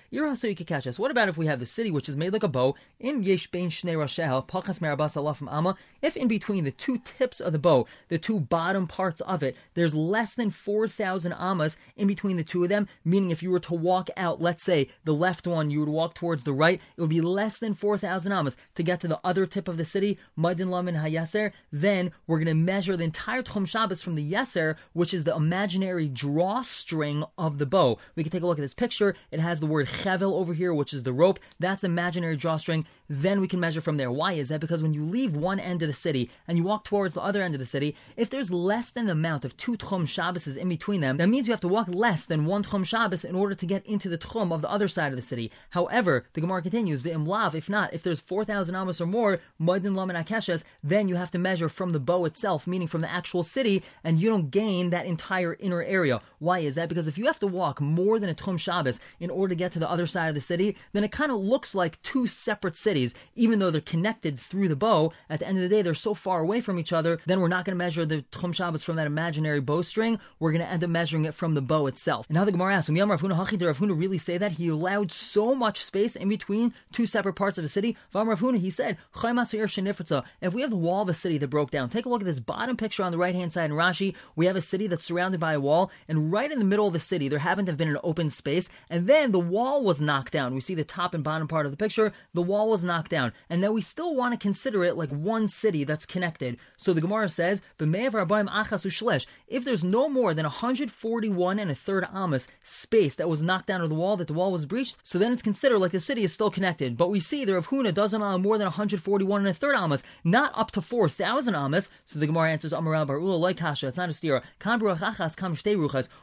what 0.99 1.11
about 1.11 1.29
if 1.29 1.37
we 1.37 1.45
have 1.47 1.61
the 1.61 1.67
city 1.67 1.91
which 1.91 2.09
is 2.09 2.17
made 2.17 2.33
like 2.33 2.43
a 2.43 2.49
bow, 2.49 2.75
im 2.99 3.23
yesh 3.23 3.51
shnei 3.51 3.95
rashehel, 3.95 4.49
pachas 4.49 4.81
merabas 4.81 5.53
ama, 5.53 5.77
if 6.01 6.17
in 6.17 6.29
between 6.29 6.65
the 6.65 6.71
two 6.71 6.97
tips 7.05 7.41
of 7.41 7.53
the 7.53 7.59
bow, 7.59 7.87
the 8.09 8.17
two 8.17 8.41
bottom 8.41 8.87
parts 8.87 9.21
of 9.21 9.43
it, 9.43 9.55
there's 9.75 9.95
less 9.95 10.33
than 10.33 10.49
4,000 10.49 11.35
amas 11.35 11.77
in 11.95 12.07
between 12.07 12.39
the 12.39 12.45
two 12.45 12.63
of 12.63 12.71
them, 12.71 12.89
meaning 13.05 13.31
if 13.31 13.43
you 13.43 13.51
were 13.51 13.61
to 13.61 13.75
walk 13.75 14.09
out, 14.17 14.41
let's 14.41 14.63
say, 14.63 14.89
the 15.05 15.13
left 15.13 15.42
left 15.43 15.57
one, 15.57 15.71
you 15.71 15.81
would 15.81 15.89
walk 15.89 16.15
towards 16.15 16.45
the 16.45 16.53
right, 16.53 16.81
it 16.97 17.01
would 17.01 17.11
be 17.11 17.21
less 17.21 17.59
than 17.59 17.75
4,000 17.75 18.33
amas 18.33 18.57
to 18.75 18.83
get 18.83 19.01
to 19.01 19.09
the 19.09 19.21
other 19.25 19.47
tip 19.47 19.67
of 19.67 19.77
the 19.77 19.85
city, 19.85 20.19
Madin 20.39 20.71
Lamin 20.71 20.95
HaYaser. 20.95 21.53
Then 21.73 22.13
we're 22.27 22.39
going 22.39 22.47
to 22.47 22.55
measure 22.55 22.97
the 22.97 23.05
entire 23.05 23.43
Tchum 23.43 23.67
Shabbos 23.67 24.03
from 24.03 24.15
the 24.15 24.33
Yeser, 24.33 24.77
which 24.93 25.13
is 25.13 25.25
the 25.25 25.35
imaginary 25.35 26.09
drawstring 26.09 27.25
of 27.37 27.59
the 27.59 27.67
bow. 27.67 27.99
We 28.15 28.23
can 28.23 28.31
take 28.31 28.43
a 28.43 28.47
look 28.47 28.59
at 28.59 28.63
this 28.63 28.75
picture. 28.75 29.17
It 29.31 29.41
has 29.41 29.59
the 29.59 29.67
word 29.67 29.89
Chevel 29.89 30.33
over 30.33 30.55
here, 30.55 30.73
which 30.73 30.93
is 30.93 31.03
the 31.03 31.13
rope. 31.13 31.41
That's 31.59 31.81
the 31.81 31.89
imaginary 31.89 32.37
drawstring. 32.37 32.87
Then 33.15 33.43
we 33.43 33.49
can 33.49 33.61
measure 33.61 33.83
from 33.83 33.99
there. 33.99 34.11
Why 34.11 34.33
is 34.33 34.49
that? 34.49 34.61
Because 34.61 34.83
when 34.83 34.95
you 34.95 35.05
leave 35.05 35.37
one 35.37 35.61
end 35.61 35.83
of 35.83 35.89
the 35.89 35.93
city 35.93 36.31
and 36.49 36.57
you 36.57 36.65
walk 36.65 36.85
towards 36.85 37.13
the 37.13 37.21
other 37.21 37.43
end 37.43 37.55
of 37.55 37.59
the 37.59 37.67
city, 37.67 37.95
if 38.17 38.31
there's 38.31 38.51
less 38.51 38.89
than 38.89 39.05
the 39.05 39.13
amount 39.13 39.45
of 39.45 39.55
two 39.59 39.77
Tchum 39.77 40.05
Shabbases 40.05 40.57
in 40.57 40.71
between 40.71 41.03
them, 41.03 41.19
that 41.19 41.29
means 41.29 41.47
you 41.47 41.53
have 41.53 41.61
to 41.61 41.69
walk 41.69 41.89
less 41.89 42.25
than 42.25 42.47
one 42.47 42.65
Tchum 42.65 42.87
Shabbos 42.87 43.23
in 43.23 43.35
order 43.35 43.55
to 43.55 43.67
get 43.67 43.85
into 43.85 44.09
the 44.09 44.17
Tchum 44.17 44.51
of 44.51 44.63
the 44.63 44.71
other 44.71 44.89
side 44.89 45.13
of 45.13 45.17
the 45.17 45.23
city. 45.23 45.51
However, 45.71 46.25
the 46.33 46.41
Gemara 46.41 46.63
continues, 46.63 47.03
the 47.03 47.11
Imlav, 47.11 47.55
if 47.55 47.69
not, 47.69 47.93
if 47.93 48.03
there's 48.03 48.21
4,000 48.21 48.75
Amos 48.75 48.99
or 48.99 49.07
more, 49.07 49.41
Maidin 49.61 49.95
Laman 49.95 50.17
Akeshes, 50.17 50.65
then 50.83 51.07
you 51.07 51.17
have 51.17 51.31
to 51.33 51.39
measure 51.39 51.69
from 51.69 51.91
the 51.91 52.01
bow 52.01 52.25
itself, 52.25 52.67
meaning 52.67 52.89
from 52.89 53.03
the 53.03 53.13
actual 53.13 53.43
city, 53.43 53.83
and 54.03 54.21
you 54.21 54.31
don't 54.31 54.51
gain 54.51 54.89
that 54.89 55.05
entire 55.05 55.55
inner 55.61 55.83
area. 55.83 56.23
Why 56.39 56.61
is 56.61 56.77
that? 56.77 56.89
Because 56.89 57.09
if 57.09 57.19
you 57.19 57.27
have 57.27 57.41
to 57.41 57.47
walk 57.47 57.79
more 57.79 58.19
than 58.19 58.31
a 58.31 58.35
Tchum 58.35 58.59
Shabbos 58.59 59.01
in 59.21 59.29
order 59.29 59.51
to 59.55 59.59
get 59.59 59.73
to 59.73 59.79
the 59.79 59.91
other 59.91 60.07
side 60.07 60.29
of 60.29 60.35
the 60.35 60.41
city, 60.41 60.77
then 60.95 61.05
it 61.05 61.13
kind 61.13 61.31
of 61.31 61.37
looks 61.37 61.75
like 61.75 62.01
two 62.03 62.27
separate 62.27 62.77
cities, 62.77 63.02
even 63.35 63.59
though 63.59 63.71
they're 63.71 63.81
connected 63.81 64.39
through 64.39 64.69
the 64.69 64.77
bow. 64.77 65.13
At 65.29 65.41
the 65.41 65.47
end 65.47 65.59
of 65.59 65.63
the 65.63 65.69
day, 65.69 65.83
they're 65.83 65.95
so 65.95 66.15
far 66.15 66.41
away 66.41 66.61
from 66.61 66.79
each 66.79 66.93
other, 66.93 67.19
then 67.27 67.41
we're 67.41 67.49
not 67.49 67.65
going 67.65 67.75
to 67.75 67.85
measure 67.85 68.07
the 68.07 68.23
Tchum 68.33 68.55
Shabbos 68.55 68.85
from 68.85 68.97
that 68.97 69.07
imaginary 69.07 69.61
bowstring. 69.61 70.19
We're 70.39 70.53
going 70.53 70.65
to 70.65 70.71
end 70.71 70.85
up 70.85 70.91
measuring 70.91 71.25
it 71.25 71.35
from 71.35 71.55
the 71.55 71.63
bow 71.63 71.87
itself. 71.87 72.27
And 72.29 72.35
now 72.37 72.45
the 72.45 72.53
Gemara 72.53 72.75
asks, 72.75 72.91
Rav 72.91 73.21
Huna, 73.21 73.49
did 73.51 73.63
Rav 73.63 73.79
Huna 73.79 73.99
really 73.99 74.19
say 74.19 74.39
that? 74.39 74.53
He 74.53 74.69
allowed 74.69 75.11
so 75.13 75.55
much 75.55 75.85
space 75.85 76.17
in 76.17 76.29
between 76.29 76.75
two 76.93 77.07
separate 77.07 77.35
parts 77.35 77.59
of 77.59 77.65
a 77.65 77.69
city. 77.69 77.97
Vam 78.15 78.29
Rav 78.29 78.41
Huna, 78.41 78.59
he 78.59 78.71
said, 78.71 78.99
if 79.15 80.55
we 80.55 80.63
have 80.63 80.71
the 80.71 80.77
wall 80.77 81.03
of 81.03 81.09
a 81.09 81.15
city 81.15 81.39
that 81.39 81.49
broke 81.49 81.71
down, 81.71 81.89
take 81.89 82.07
a 82.07 82.09
look 82.09 82.23
at 82.23 82.27
this 82.27 82.41
bottom 82.41 82.77
picture 82.77 83.03
on 83.03 83.13
the 83.13 83.19
right 83.19 83.35
hand 83.35 83.53
side 83.53 83.71
in 83.71 83.77
Rashi. 83.77 84.15
We 84.37 84.47
have 84.47 84.57
a 84.57 84.61
city 84.61 84.87
that's 84.87 85.05
surrounded 85.05 85.41
by 85.41 85.55
a 85.55 85.61
wall, 85.61 85.91
and 86.09 86.33
right 86.33 86.51
in 86.51 86.59
the 86.59 86.65
middle 86.65 86.87
of 86.87 86.93
the 86.93 86.99
city, 86.99 87.29
there 87.29 87.39
happened 87.39 87.67
to 87.67 87.73
have 87.73 87.79
been 87.79 87.89
an 87.89 87.99
open 88.03 88.31
space, 88.31 88.69
and 88.91 89.07
then 89.07 89.33
the 89.33 89.41
wall 89.41 89.85
was 89.85 90.03
knocked 90.03 90.33
down. 90.33 90.55
We 90.55 90.61
see 90.61 90.75
the 90.75 90.85
top 90.85 91.15
and 91.15 91.25
bottom 91.25 91.49
part 91.49 91.67
of 91.67 91.73
the 91.73 91.77
picture, 91.77 92.13
the 92.35 92.43
wall 92.43 92.69
was 92.71 92.82
knocked 92.85 93.11
down, 93.11 93.33
and 93.49 93.61
now 93.61 93.73
we 93.73 93.81
still 93.81 94.15
want 94.15 94.33
to 94.33 94.39
consider 94.39 94.85
it 94.85 94.97
like 94.97 95.11
one 95.11 95.49
city 95.49 95.85
that's 95.85 96.07
connected. 96.07 96.57
So 96.77 96.93
the 96.93 97.01
Gemara 97.01 97.29
says, 97.29 97.63
if 97.79 99.65
there's 99.65 99.85
no 99.85 100.09
more 100.09 100.35
than 100.35 100.45
141 100.45 101.59
and 101.59 101.71
a 101.71 101.75
third 101.75 102.07
amas 102.13 102.49
space 102.63 103.15
that 103.17 103.29
was 103.29 103.43
knocked 103.43 103.67
down 103.67 103.81
of 103.81 103.89
the 103.89 103.95
wall, 103.95 104.17
that 104.17 104.27
the 104.27 104.35
wall 104.35 104.53
was 104.53 104.67
breached, 104.67 104.97
so 105.03 105.19
then 105.19 105.33
it's 105.33 105.43
considered 105.43 105.79
like 105.79 105.93
the 105.93 106.01
city 106.01 106.25
is 106.25 106.33
still 106.33 106.51
connected. 106.51 106.97
But 106.97 107.11
we 107.11 107.21
see 107.21 107.45
the 107.45 107.55
Rav 107.55 107.69
Huna 107.69 107.93
doesn't 107.95 108.21
allow 108.21 108.39
more 108.39 108.59
than 108.59 108.67
141 108.67 109.41
and 109.41 109.49
a 109.49 109.55
third 109.55 109.75
amas, 109.75 110.03
not 110.25 110.53
up 110.55 110.71
to 110.73 110.83
4,000 110.83 111.55
amas. 111.55 111.89
So 112.05 112.19
the 112.19 112.27
Gemara 112.27 112.51
answers, 112.51 112.73
Amaral 112.73 113.07
Barula 113.07 113.39
like 113.39 113.57
Kasha, 113.59 113.89
it's 113.89 113.97
not 113.97 114.09
a 114.09 114.13
stira. 114.13 114.43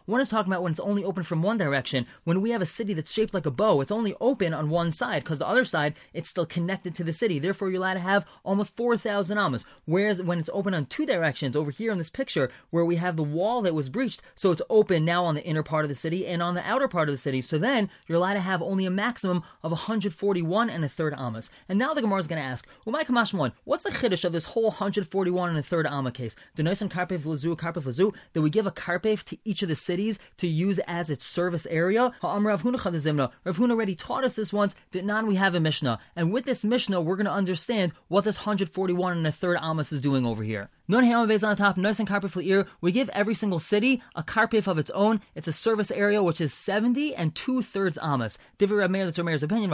One 0.05 0.21
is 0.21 0.29
talking 0.29 0.51
about 0.51 0.63
when 0.63 0.71
it's 0.71 0.79
only 0.79 1.03
open 1.03 1.23
from 1.23 1.43
one 1.43 1.57
direction. 1.57 2.05
When 2.23 2.41
we 2.41 2.51
have 2.51 2.61
a 2.61 2.65
city 2.65 2.93
that's 2.93 3.11
shaped 3.11 3.33
like 3.33 3.45
a 3.45 3.51
bow, 3.51 3.81
it's 3.81 3.91
only 3.91 4.15
open 4.19 4.53
on 4.53 4.69
one 4.69 4.91
side 4.91 5.23
because 5.23 5.39
the 5.39 5.47
other 5.47 5.65
side 5.65 5.95
it's 6.13 6.29
still 6.29 6.45
connected 6.49 6.95
to 6.95 7.03
the 7.03 7.13
city. 7.13 7.39
Therefore, 7.39 7.69
you're 7.69 7.79
allowed 7.79 7.93
to 7.95 7.99
have 7.99 8.25
almost 8.43 8.75
4,000 8.75 9.37
amas. 9.37 9.63
Whereas 9.85 10.21
when 10.21 10.39
it's 10.39 10.49
open 10.51 10.73
on 10.73 10.85
two 10.87 11.05
directions, 11.05 11.55
over 11.55 11.71
here 11.71 11.91
in 11.91 11.97
this 11.97 12.09
picture, 12.09 12.51
where 12.69 12.85
we 12.85 12.97
have 12.97 13.15
the 13.15 13.23
wall 13.23 13.61
that 13.61 13.75
was 13.75 13.89
breached, 13.89 14.21
so 14.35 14.51
it's 14.51 14.61
open 14.69 15.05
now 15.05 15.23
on 15.25 15.35
the 15.35 15.43
inner 15.43 15.63
part 15.63 15.85
of 15.85 15.89
the 15.89 15.95
city 15.95 16.27
and 16.27 16.41
on 16.41 16.55
the 16.55 16.67
outer 16.67 16.87
part 16.87 17.07
of 17.07 17.13
the 17.13 17.19
city. 17.19 17.41
So 17.41 17.57
then 17.57 17.89
you're 18.07 18.17
allowed 18.17 18.33
to 18.33 18.39
have 18.39 18.61
only 18.61 18.85
a 18.85 18.91
maximum 18.91 19.43
of 19.63 19.71
141 19.71 20.69
and 20.69 20.83
a 20.83 20.89
third 20.89 21.13
amas. 21.13 21.49
And 21.67 21.79
now 21.79 21.93
the 21.93 22.01
Gemara 22.01 22.19
is 22.19 22.27
going 22.27 22.41
to 22.41 22.47
ask, 22.47 22.67
what's 22.83 23.83
the 23.83 23.91
chiddush 23.91 24.23
of 24.23 24.33
this 24.33 24.45
whole 24.45 24.69
141 24.69 25.49
and 25.49 25.59
a 25.59 25.63
third 25.63 25.85
amma 25.85 26.11
case? 26.11 26.35
And 26.57 26.67
karpev 26.67 27.25
lazu, 27.25 27.55
karpev 27.55 27.85
lazu, 27.85 28.11
that 28.33 28.41
we 28.41 28.49
give 28.49 28.67
a 28.67 28.71
karpev 28.71 29.23
to 29.23 29.37
each 29.45 29.61
of 29.61 29.69
the 29.69 29.75
cities 29.75 30.19
to 30.37 30.47
use 30.47 30.79
as 30.87 31.09
its 31.09 31.25
service 31.25 31.67
area. 31.69 32.11
Ha'am 32.21 32.47
Rav 32.47 32.63
Huna 32.63 33.71
already 33.71 33.95
taught 33.95 34.23
us 34.23 34.35
this 34.35 34.53
once. 34.53 34.75
Did 34.91 35.05
not 35.05 35.25
we 35.25 35.35
have 35.35 35.55
a 35.55 35.59
Mishnah? 35.59 35.99
And 36.15 36.31
with 36.31 36.38
this 36.45 36.63
Mishnah, 36.63 37.01
we're 37.01 37.15
going 37.15 37.25
to 37.25 37.31
understand 37.31 37.93
what 38.07 38.23
this 38.23 38.37
141 38.37 39.17
and 39.17 39.27
a 39.27 39.31
third 39.31 39.57
Amos 39.61 39.91
is 39.91 40.01
doing 40.01 40.25
over 40.25 40.43
here. 40.43 40.69
Nun 40.91 41.03
Hayamas 41.03 41.43
on 41.43 41.51
the 41.51 41.55
top, 41.55 41.77
nice 41.77 41.99
and 41.99 42.07
carpet 42.07 42.31
for 42.31 42.39
the 42.39 42.49
ear. 42.49 42.65
We 42.81 42.91
give 42.91 43.09
every 43.09 43.35
single 43.35 43.59
city 43.59 44.01
a 44.15 44.23
carpet 44.23 44.67
of 44.67 44.79
its 44.79 44.89
own. 44.89 45.21
It's 45.35 45.47
a 45.47 45.53
service 45.53 45.91
area 45.91 46.23
which 46.23 46.41
is 46.41 46.51
70 46.51 47.13
and 47.13 47.35
two 47.35 47.61
thirds 47.61 47.99
amas. 47.99 48.39
Divi 48.57 48.87
Meir, 48.87 49.05
that's 49.05 49.19
Meir's 49.19 49.43
opinion. 49.43 49.69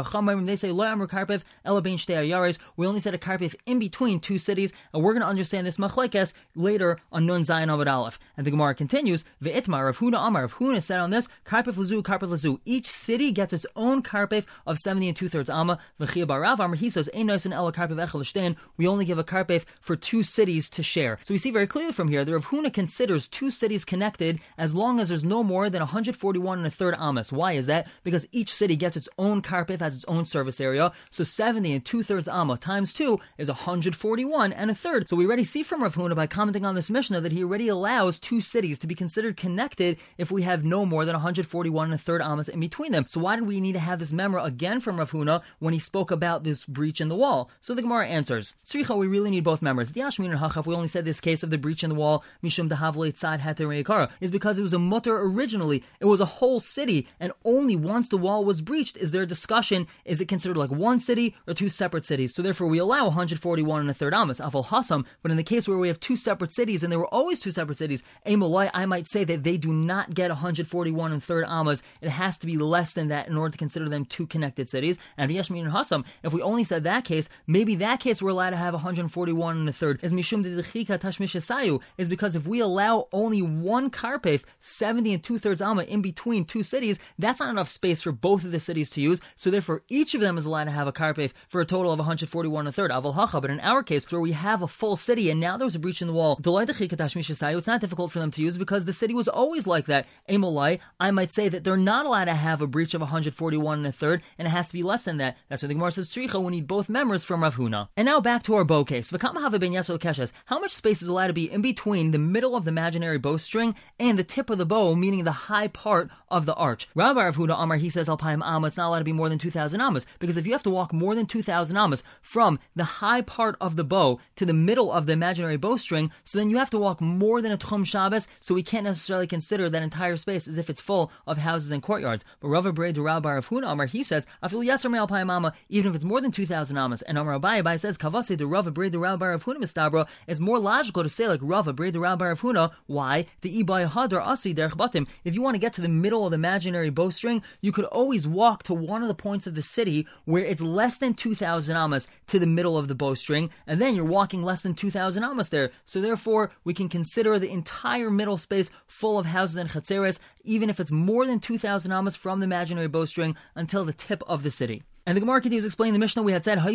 They 0.46 0.58
say 0.58 0.74
lo 0.74 0.86
amr 0.86 1.08
karpif 1.08 1.44
elabain 1.66 1.96
shtei. 1.96 2.58
We 2.76 2.86
only 2.86 3.00
said 3.00 3.14
a 3.14 3.18
carpet 3.18 3.56
in 3.66 3.80
between 3.80 4.20
two 4.20 4.38
cities, 4.38 4.74
and 4.92 5.02
we're 5.02 5.14
going 5.14 5.22
to 5.22 5.28
understand 5.30 5.66
this 5.66 5.78
machlekes 5.78 6.34
later 6.54 7.00
on 7.14 7.26
Nun 7.26 7.44
Zayin 7.44 7.70
Amud 7.70 7.90
Aleph. 7.90 8.20
And 8.36 8.46
the 8.46 8.52
Gemara 8.52 8.76
continues. 8.76 9.24
Ve'itmar 9.42 9.88
of 9.88 10.00
Huna 10.00 10.18
Amar 10.28 10.44
of 10.44 10.56
Huna 10.56 10.84
said 10.84 11.00
on 11.00 11.12
this 11.12 11.30
carpet 11.46 11.78
lazu 11.78 12.02
carpet 12.02 12.30
lazu. 12.30 12.58
Each 12.66 12.90
city 12.90 13.32
gets 13.32 13.54
its 13.54 13.66
own 13.78 14.02
carpet 14.02 14.44
of 14.68 14.80
70 14.80 15.08
and 15.08 15.16
two 15.16 15.30
thirds. 15.30 15.50
V'chia 15.50 16.26
barav 16.26 16.60
Amar 16.60 16.76
he 16.76 16.90
says 16.90 17.08
and 17.08 18.58
We 18.76 18.86
only 18.86 19.06
give 19.06 19.18
a 19.18 19.24
carpet 19.24 19.64
for 19.80 19.96
two 19.96 20.22
cities 20.22 20.70
to 20.72 20.84
share 20.84 21.05
there. 21.06 21.20
So 21.24 21.34
we 21.34 21.38
see 21.38 21.52
very 21.52 21.68
clearly 21.68 21.94
from 21.94 22.08
here 22.08 22.26
that 22.26 22.34
Rav 22.34 22.48
Huna 22.48 22.74
considers 22.74 23.28
two 23.28 23.52
cities 23.52 23.86
connected 23.86 24.40
as 24.58 24.74
long 24.74 25.00
as 25.00 25.10
there's 25.10 25.24
no 25.24 25.44
more 25.44 25.70
than 25.70 25.82
141 25.82 26.58
and 26.58 26.68
a 26.68 26.72
third 26.72 26.96
amas. 26.98 27.32
Why 27.32 27.54
is 27.54 27.68
that? 27.68 27.88
Because 28.04 28.26
each 28.32 28.52
city 28.52 28.76
gets 28.76 28.98
its 28.98 29.10
own 29.20 29.44
karpif, 29.44 29.82
has 29.82 29.96
its 29.96 30.06
own 30.06 30.26
service 30.26 30.60
area. 30.60 30.92
So 31.12 31.24
70 31.24 31.74
and 31.74 31.86
two 31.86 32.02
thirds 32.02 32.28
amma 32.28 32.58
times 32.58 32.92
two 32.92 33.20
is 33.38 33.50
141 33.50 34.52
and 34.54 34.72
a 34.72 34.76
third. 34.76 35.08
So 35.08 35.16
we 35.16 35.28
already 35.28 35.44
see 35.44 35.62
from 35.62 35.84
Rav 35.84 35.96
Huna 35.96 36.16
by 36.16 36.26
commenting 36.26 36.66
on 36.66 36.74
this 36.74 36.90
Mishnah 36.90 37.22
that 37.22 37.32
he 37.32 37.44
already 37.44 37.68
allows 37.68 38.18
two 38.18 38.42
cities 38.42 38.80
to 38.80 38.88
be 38.88 38.96
considered 38.96 39.38
connected 39.38 39.98
if 40.18 40.32
we 40.32 40.42
have 40.42 40.66
no 40.66 40.86
more 40.86 41.06
than 41.06 41.14
141 41.14 41.86
and 41.86 41.94
a 41.94 41.98
third 42.00 42.22
amas 42.22 42.50
in 42.50 42.60
between 42.60 42.92
them. 42.92 43.06
So 43.08 43.20
why 43.20 43.36
did 43.36 43.46
we 43.46 43.60
need 43.60 43.74
to 43.74 43.80
have 43.80 44.00
this 44.00 44.12
memra 44.12 44.44
again 44.44 44.80
from 44.80 44.98
Rav 44.98 45.12
Huna 45.12 45.44
when 45.60 45.74
he 45.74 45.80
spoke 45.80 46.10
about 46.10 46.44
this 46.44 46.66
breach 46.66 47.00
in 47.00 47.10
the 47.10 47.16
wall? 47.16 47.52
So 47.62 47.76
the 47.76 47.84
Gemara 47.84 48.08
answers, 48.08 48.56
Tzricha, 48.66 48.98
we 48.98 49.08
really 49.08 49.30
need 49.30 49.44
both 49.44 49.62
members. 49.62 49.92
The 49.92 50.02
Ashmin 50.02 50.32
and 50.32 50.40
Hachaf, 50.40 50.66
we 50.66 50.74
only 50.74 50.88
said 50.96 51.04
this 51.04 51.20
case 51.20 51.44
of 51.44 51.50
the 51.50 51.58
breach 51.58 51.84
in 51.84 51.90
the 51.90 51.96
wall, 51.96 52.24
Mishum 52.42 52.70
Dahavle 52.70 53.12
Tzad 53.12 53.42
Heter 53.42 54.10
is 54.22 54.32
because 54.32 54.58
it 54.58 54.62
was 54.62 54.72
a 54.72 54.80
mutter 54.80 55.18
originally. 55.18 55.84
It 56.00 56.06
was 56.06 56.22
a 56.22 56.26
whole 56.26 56.62
city, 56.62 57.06
and 57.20 57.34
only 57.44 57.76
once 57.76 58.08
the 58.08 58.18
wall 58.18 58.46
was 58.46 58.62
breached 58.62 58.96
is 58.96 59.12
there 59.12 59.24
a 59.24 59.28
discussion 59.28 59.88
is 60.06 60.22
it 60.22 60.30
considered 60.30 60.56
like 60.56 60.72
one 60.72 61.00
city 61.00 61.36
or 61.48 61.54
two 61.54 61.68
separate 61.68 62.06
cities. 62.06 62.34
So 62.34 62.42
therefore, 62.42 62.68
we 62.68 62.78
allow 62.78 63.08
141 63.08 63.82
and 63.82 63.90
a 63.90 63.94
third 63.94 64.14
Amos, 64.14 64.40
Afal 64.40 64.68
Hassam, 64.68 65.06
but 65.22 65.32
in 65.32 65.38
the 65.38 65.44
case 65.44 65.68
where 65.68 65.78
we 65.78 65.90
have 65.90 66.00
two 66.00 66.16
separate 66.16 66.54
cities, 66.54 66.82
and 66.82 66.90
there 66.90 67.00
were 67.00 67.14
always 67.14 67.42
two 67.42 67.52
separate 67.52 67.78
cities, 67.78 68.02
Amalai, 68.26 68.72
I 68.74 68.86
might 68.86 69.10
say 69.10 69.26
that 69.26 69.44
they 69.44 69.58
do 69.58 69.74
not 69.74 70.14
get 70.14 70.30
141 70.30 71.12
and 71.12 71.22
third 71.22 71.44
Amas. 71.46 71.84
It 72.00 72.10
has 72.10 72.38
to 72.38 72.48
be 72.48 72.56
less 72.56 72.94
than 72.94 73.10
that 73.10 73.28
in 73.28 73.36
order 73.36 73.52
to 73.52 73.58
consider 73.58 73.90
them 73.90 74.06
two 74.06 74.28
connected 74.28 74.70
cities. 74.70 74.98
And 75.18 75.30
Yashmin 75.30 75.64
and 75.64 75.72
Hassam, 75.74 76.06
if 76.24 76.32
we 76.32 76.42
only 76.42 76.64
said 76.64 76.86
that 76.86 77.04
case, 77.04 77.28
maybe 77.48 77.76
that 77.76 78.00
case 78.00 78.22
we're 78.22 78.30
allowed 78.30 78.52
to 78.52 78.58
have 78.58 78.74
141 78.74 79.58
and 79.58 79.68
a 79.68 79.74
third. 79.74 80.00
As 80.02 80.14
Mishum 80.14 80.46
Tashmishasayu 80.88 81.82
is 81.98 82.08
because 82.08 82.36
if 82.36 82.48
we 82.48 82.60
allow 82.60 83.08
only 83.12 83.42
one 83.42 83.90
karpef, 83.90 84.44
70 84.60 85.14
and 85.14 85.24
two 85.24 85.38
thirds 85.38 85.62
alma 85.62 85.84
in 85.84 86.02
between 86.02 86.46
two 86.46 86.64
cities, 86.64 87.00
that's 87.20 87.40
not 87.40 87.50
enough 87.50 87.68
space 87.68 88.02
for 88.02 88.12
both 88.12 88.44
of 88.44 88.52
the 88.52 88.60
cities 88.60 88.90
to 88.92 89.02
use. 89.02 89.20
So 89.36 89.50
therefore, 89.50 89.84
each 89.90 90.14
of 90.14 90.22
them 90.22 90.38
is 90.38 90.46
allowed 90.46 90.66
to 90.66 90.72
have 90.72 90.88
a 90.88 90.94
karpef 90.94 91.32
for 91.48 91.62
a 91.62 91.66
total 91.66 91.92
of 91.92 92.00
141 92.00 92.60
and 92.60 92.70
a 92.70 92.72
third. 92.72 92.92
Aval 92.92 93.16
hacha. 93.16 93.42
But 93.42 93.52
in 93.52 93.60
our 93.60 93.84
case, 93.84 94.10
where 94.12 94.22
we 94.22 94.32
have 94.32 94.62
a 94.62 94.68
full 94.68 94.96
city 94.96 95.30
and 95.30 95.40
now 95.40 95.58
there's 95.58 95.76
a 95.76 95.80
breach 95.80 96.02
in 96.02 96.08
the 96.08 96.14
wall, 96.14 96.40
it's 96.44 97.68
not 97.68 97.82
difficult 97.82 98.12
for 98.12 98.20
them 98.20 98.32
to 98.32 98.42
use 98.42 98.58
because 98.58 98.86
the 98.86 98.94
city 98.94 99.14
was 99.14 99.28
always 99.28 99.68
like 99.68 99.86
that. 99.86 100.06
Emolai, 100.30 100.80
I 101.00 101.12
might 101.12 101.32
say 101.32 101.50
that 101.50 101.64
they're 101.64 101.78
not 101.78 102.06
allowed 102.06 102.26
to 102.26 102.36
have 102.36 102.62
a 102.62 102.68
breach 102.68 102.94
of 102.94 103.02
141 103.02 103.78
and 103.80 103.88
a 103.88 103.92
third, 103.92 104.24
and 104.38 104.48
it 104.48 104.52
has 104.52 104.68
to 104.68 104.74
be 104.74 104.84
less 104.84 105.06
than 105.06 105.18
that. 105.18 105.38
That's 105.50 105.64
why 105.64 105.68
the 105.68 105.74
Gemara 105.74 105.92
says 105.92 106.10
Tzricha, 106.10 106.42
we 106.42 106.52
need 106.52 106.68
both 106.68 106.90
members 106.90 107.24
from 107.24 107.44
Rav 107.44 107.56
Huna. 107.56 107.90
And 107.98 108.06
now 108.06 108.20
back 108.20 108.44
to 108.44 108.56
our 108.56 108.64
bow 108.64 108.84
case. 108.84 109.12
How 109.12 110.60
much 110.60 110.75
space 110.76 111.02
is 111.02 111.08
allowed 111.08 111.28
to 111.28 111.34
be 111.34 111.52
in 111.52 111.62
between 111.62 112.12
the 112.12 112.20
middle 112.20 112.56
of 112.56 112.66
the 112.66 112.70
imaginary 112.70 113.18
bowstring 113.18 113.76
and 114.00 114.20
the 114.20 114.24
tip 114.24 114.50
of 114.50 114.58
the 114.58 114.66
bow, 114.66 114.96
meaning 114.96 115.24
the 115.24 115.32
high 115.32 115.68
part 115.68 116.10
of 116.30 116.46
the 116.46 116.54
arch. 116.56 116.88
Rabbi 116.96 117.24
Rav 117.24 117.38
Huda 117.38 117.56
Amar, 117.58 117.78
he 117.78 117.90
says, 117.90 118.08
Alpayim 118.08 118.46
Amma, 118.46 118.68
it's 118.68 118.78
not 118.78 118.90
allowed 118.90 119.00
to 119.00 119.06
be 119.06 119.14
more 119.14 119.30
than 119.30 119.38
2,000 119.38 119.80
Ammas, 119.80 120.06
because 120.20 120.38
if 120.38 120.46
you 120.46 120.52
have 120.52 120.64
to 120.64 120.70
walk 120.70 120.92
more 120.92 121.16
than 121.16 121.26
2,000 121.26 121.78
Ammas 121.78 122.04
from 122.22 122.60
the 122.76 122.84
high 122.84 123.22
part 123.22 123.56
of 123.62 123.76
the 123.76 123.84
bow 123.84 124.20
to 124.36 124.46
the 124.46 124.54
middle 124.54 124.92
of 124.92 125.06
the 125.06 125.14
imaginary 125.14 125.58
bowstring, 125.58 126.12
so 126.24 126.38
then 126.38 126.50
you 126.50 126.58
have 126.58 126.70
to 126.70 126.78
walk 126.78 127.00
more 127.00 127.42
than 127.42 127.52
a 127.52 127.58
Tchum 127.58 127.86
Shabbos, 127.86 128.28
so 128.40 128.54
we 128.54 128.64
can't 128.64 128.84
necessarily 128.84 129.28
consider 129.28 129.70
that 129.70 129.84
entire 129.84 130.18
space 130.18 130.48
as 130.48 130.58
if 130.58 130.70
it's 130.70 130.82
full 130.82 131.12
of 131.26 131.38
houses 131.38 131.72
and 131.72 131.82
courtyards. 131.82 132.26
But 132.40 132.50
Rav 132.50 132.66
Abred 132.66 133.02
Rabbi 133.02 133.34
Rav 133.34 133.48
Huda 133.48 133.72
Amar, 133.72 133.86
he 133.86 134.04
says, 134.04 134.28
Afil 134.44 134.66
Yasser 134.66 134.90
Alpayim 134.90 135.32
Amma, 135.32 135.54
even 135.70 135.90
if 135.90 135.96
it's 135.96 136.04
more 136.04 136.22
than 136.22 136.32
2,000 136.32 136.78
Ammas, 136.78 137.02
and 137.04 137.18
Amar 137.18 137.40
Abai 137.40 137.80
says, 137.80 137.98
Kavase 137.98 138.36
de 138.38 138.46
Rav 138.46 138.66
Abred 138.66 139.00
Rabbi 139.00 139.26
Rav 139.26 139.44
Huda 139.46 139.58
Mistabra, 139.58 140.08
it's 140.28 140.40
more 140.40 140.55
logical 140.60 141.04
to 141.04 141.10
say 141.10 141.28
like 141.28 141.40
Rav 141.42 141.68
Abred 141.68 141.94
the 141.94 142.00
Rabbi 142.00 142.30
of 142.30 142.42
Huna. 142.42 142.72
Why? 142.88 143.26
The 143.42 143.64
Ibai 143.64 143.90
Hadar 143.90 144.22
Asi 144.22 144.54
Derech. 144.54 145.08
If 145.24 145.36
you 145.36 145.42
want 145.42 145.56
to 145.56 145.60
get 145.60 145.74
to 145.74 145.82
the 145.82 145.90
middle 145.90 146.26
of 146.26 146.32
the 146.32 146.36
imaginary 146.36 146.90
bowstring, 146.90 147.42
you 147.62 147.72
could 147.72 147.86
always 147.86 148.28
walk 148.28 148.64
to 148.64 148.74
one 148.74 149.02
of 149.02 149.08
the 149.08 149.16
points 149.16 149.48
of 149.48 149.56
the 149.56 149.62
city 149.62 150.08
where 150.26 150.44
it's 150.44 150.62
less 150.62 150.98
than 150.98 151.14
2,000 151.14 151.76
amas 151.76 152.08
to 152.28 152.40
the 152.40 152.48
middle 152.48 152.78
of 152.78 152.88
the 152.88 152.96
bowstring, 152.96 153.50
and 153.68 153.82
then 153.82 153.96
you're 153.96 154.06
walking 154.06 154.44
less 154.44 154.62
than 154.62 154.74
2,000 154.74 155.24
amas 155.24 155.50
there. 155.50 155.72
So 155.86 156.02
therefore, 156.02 156.52
we 156.64 156.74
can 156.74 156.90
consider 156.90 157.38
the 157.40 157.52
entire 157.52 158.10
middle 158.10 158.38
space 158.38 158.70
full 158.88 159.18
of 159.18 159.26
houses 159.26 159.58
and 159.58 159.70
chatzeres, 159.70 160.20
even 160.44 160.70
if 160.70 160.80
it's 160.80 160.92
more 160.92 161.26
than 161.26 161.40
2,000 161.40 161.92
amas 161.92 162.16
from 162.16 162.40
the 162.40 162.46
imaginary 162.46 162.88
bowstring 162.88 163.36
until 163.56 163.86
the 163.86 163.94
tip 163.94 164.24
of 164.28 164.44
the 164.44 164.52
city. 164.52 164.84
And 165.08 165.16
the 165.16 165.22
Gemara 165.22 165.40
continues 165.40 165.66
explaining 165.66 165.94
the 165.94 166.00
Mishnah 166.00 166.24
we 166.24 166.32
had 166.32 166.44
said, 166.44 166.58
if 166.66 166.74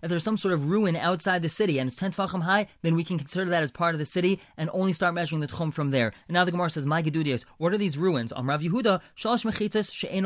there's 0.00 0.22
some 0.22 0.36
sort 0.36 0.54
of 0.54 0.70
ruin 0.70 0.94
outside 0.94 1.42
the 1.42 1.48
city 1.48 1.80
and 1.80 1.88
it's 1.88 1.96
10 1.96 2.12
Tfachim 2.12 2.42
high, 2.42 2.68
then 2.82 2.94
we 2.94 3.02
can 3.02 3.18
consider 3.18 3.50
that 3.50 3.64
as 3.64 3.72
part 3.72 3.96
of 3.96 3.98
the 3.98 4.04
city 4.04 4.38
and 4.56 4.70
only 4.72 4.92
start 4.92 5.12
measuring 5.12 5.40
the 5.40 5.48
Tchum 5.48 5.74
from 5.74 5.90
there. 5.90 6.12
And 6.28 6.34
now 6.34 6.44
the 6.44 6.52
Gemara 6.52 6.70
says, 6.70 6.86
My 6.86 7.02
Gedudiyos, 7.02 7.44
what 7.58 7.72
are 7.72 7.78
these 7.78 7.98
ruins? 7.98 8.30
On 8.30 8.46
Rav 8.46 8.60
Yehuda, 8.60 9.00
Shalosh 9.18 9.42
She'en 9.92 10.24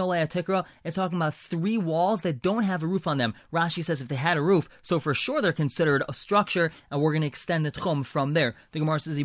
it's 0.85 0.97
talking 0.97 1.16
about 1.16 1.35
three 1.35 1.78
walls 1.78 2.21
that 2.21 2.43
don't 2.43 2.64
have 2.64 2.83
a 2.83 2.87
roof 2.87 3.07
on 3.07 3.16
them. 3.16 3.33
Rashi 3.50 3.83
says 3.83 4.02
if 4.02 4.09
they 4.09 4.16
had 4.16 4.37
a 4.37 4.43
roof, 4.43 4.69
so 4.83 5.00
for 5.00 5.14
sure 5.14 5.40
they're 5.40 5.55
considered 5.55 6.02
a 6.07 6.12
structure, 6.12 6.71
and 6.90 7.00
we're 7.00 7.12
going 7.12 7.23
to 7.23 7.28
extend 7.28 7.64
the 7.64 7.73
Tchum 7.73 8.05
from 8.05 8.35
there. 8.35 8.55
The 8.73 8.81
Gemara 8.81 9.00
says, 9.00 9.19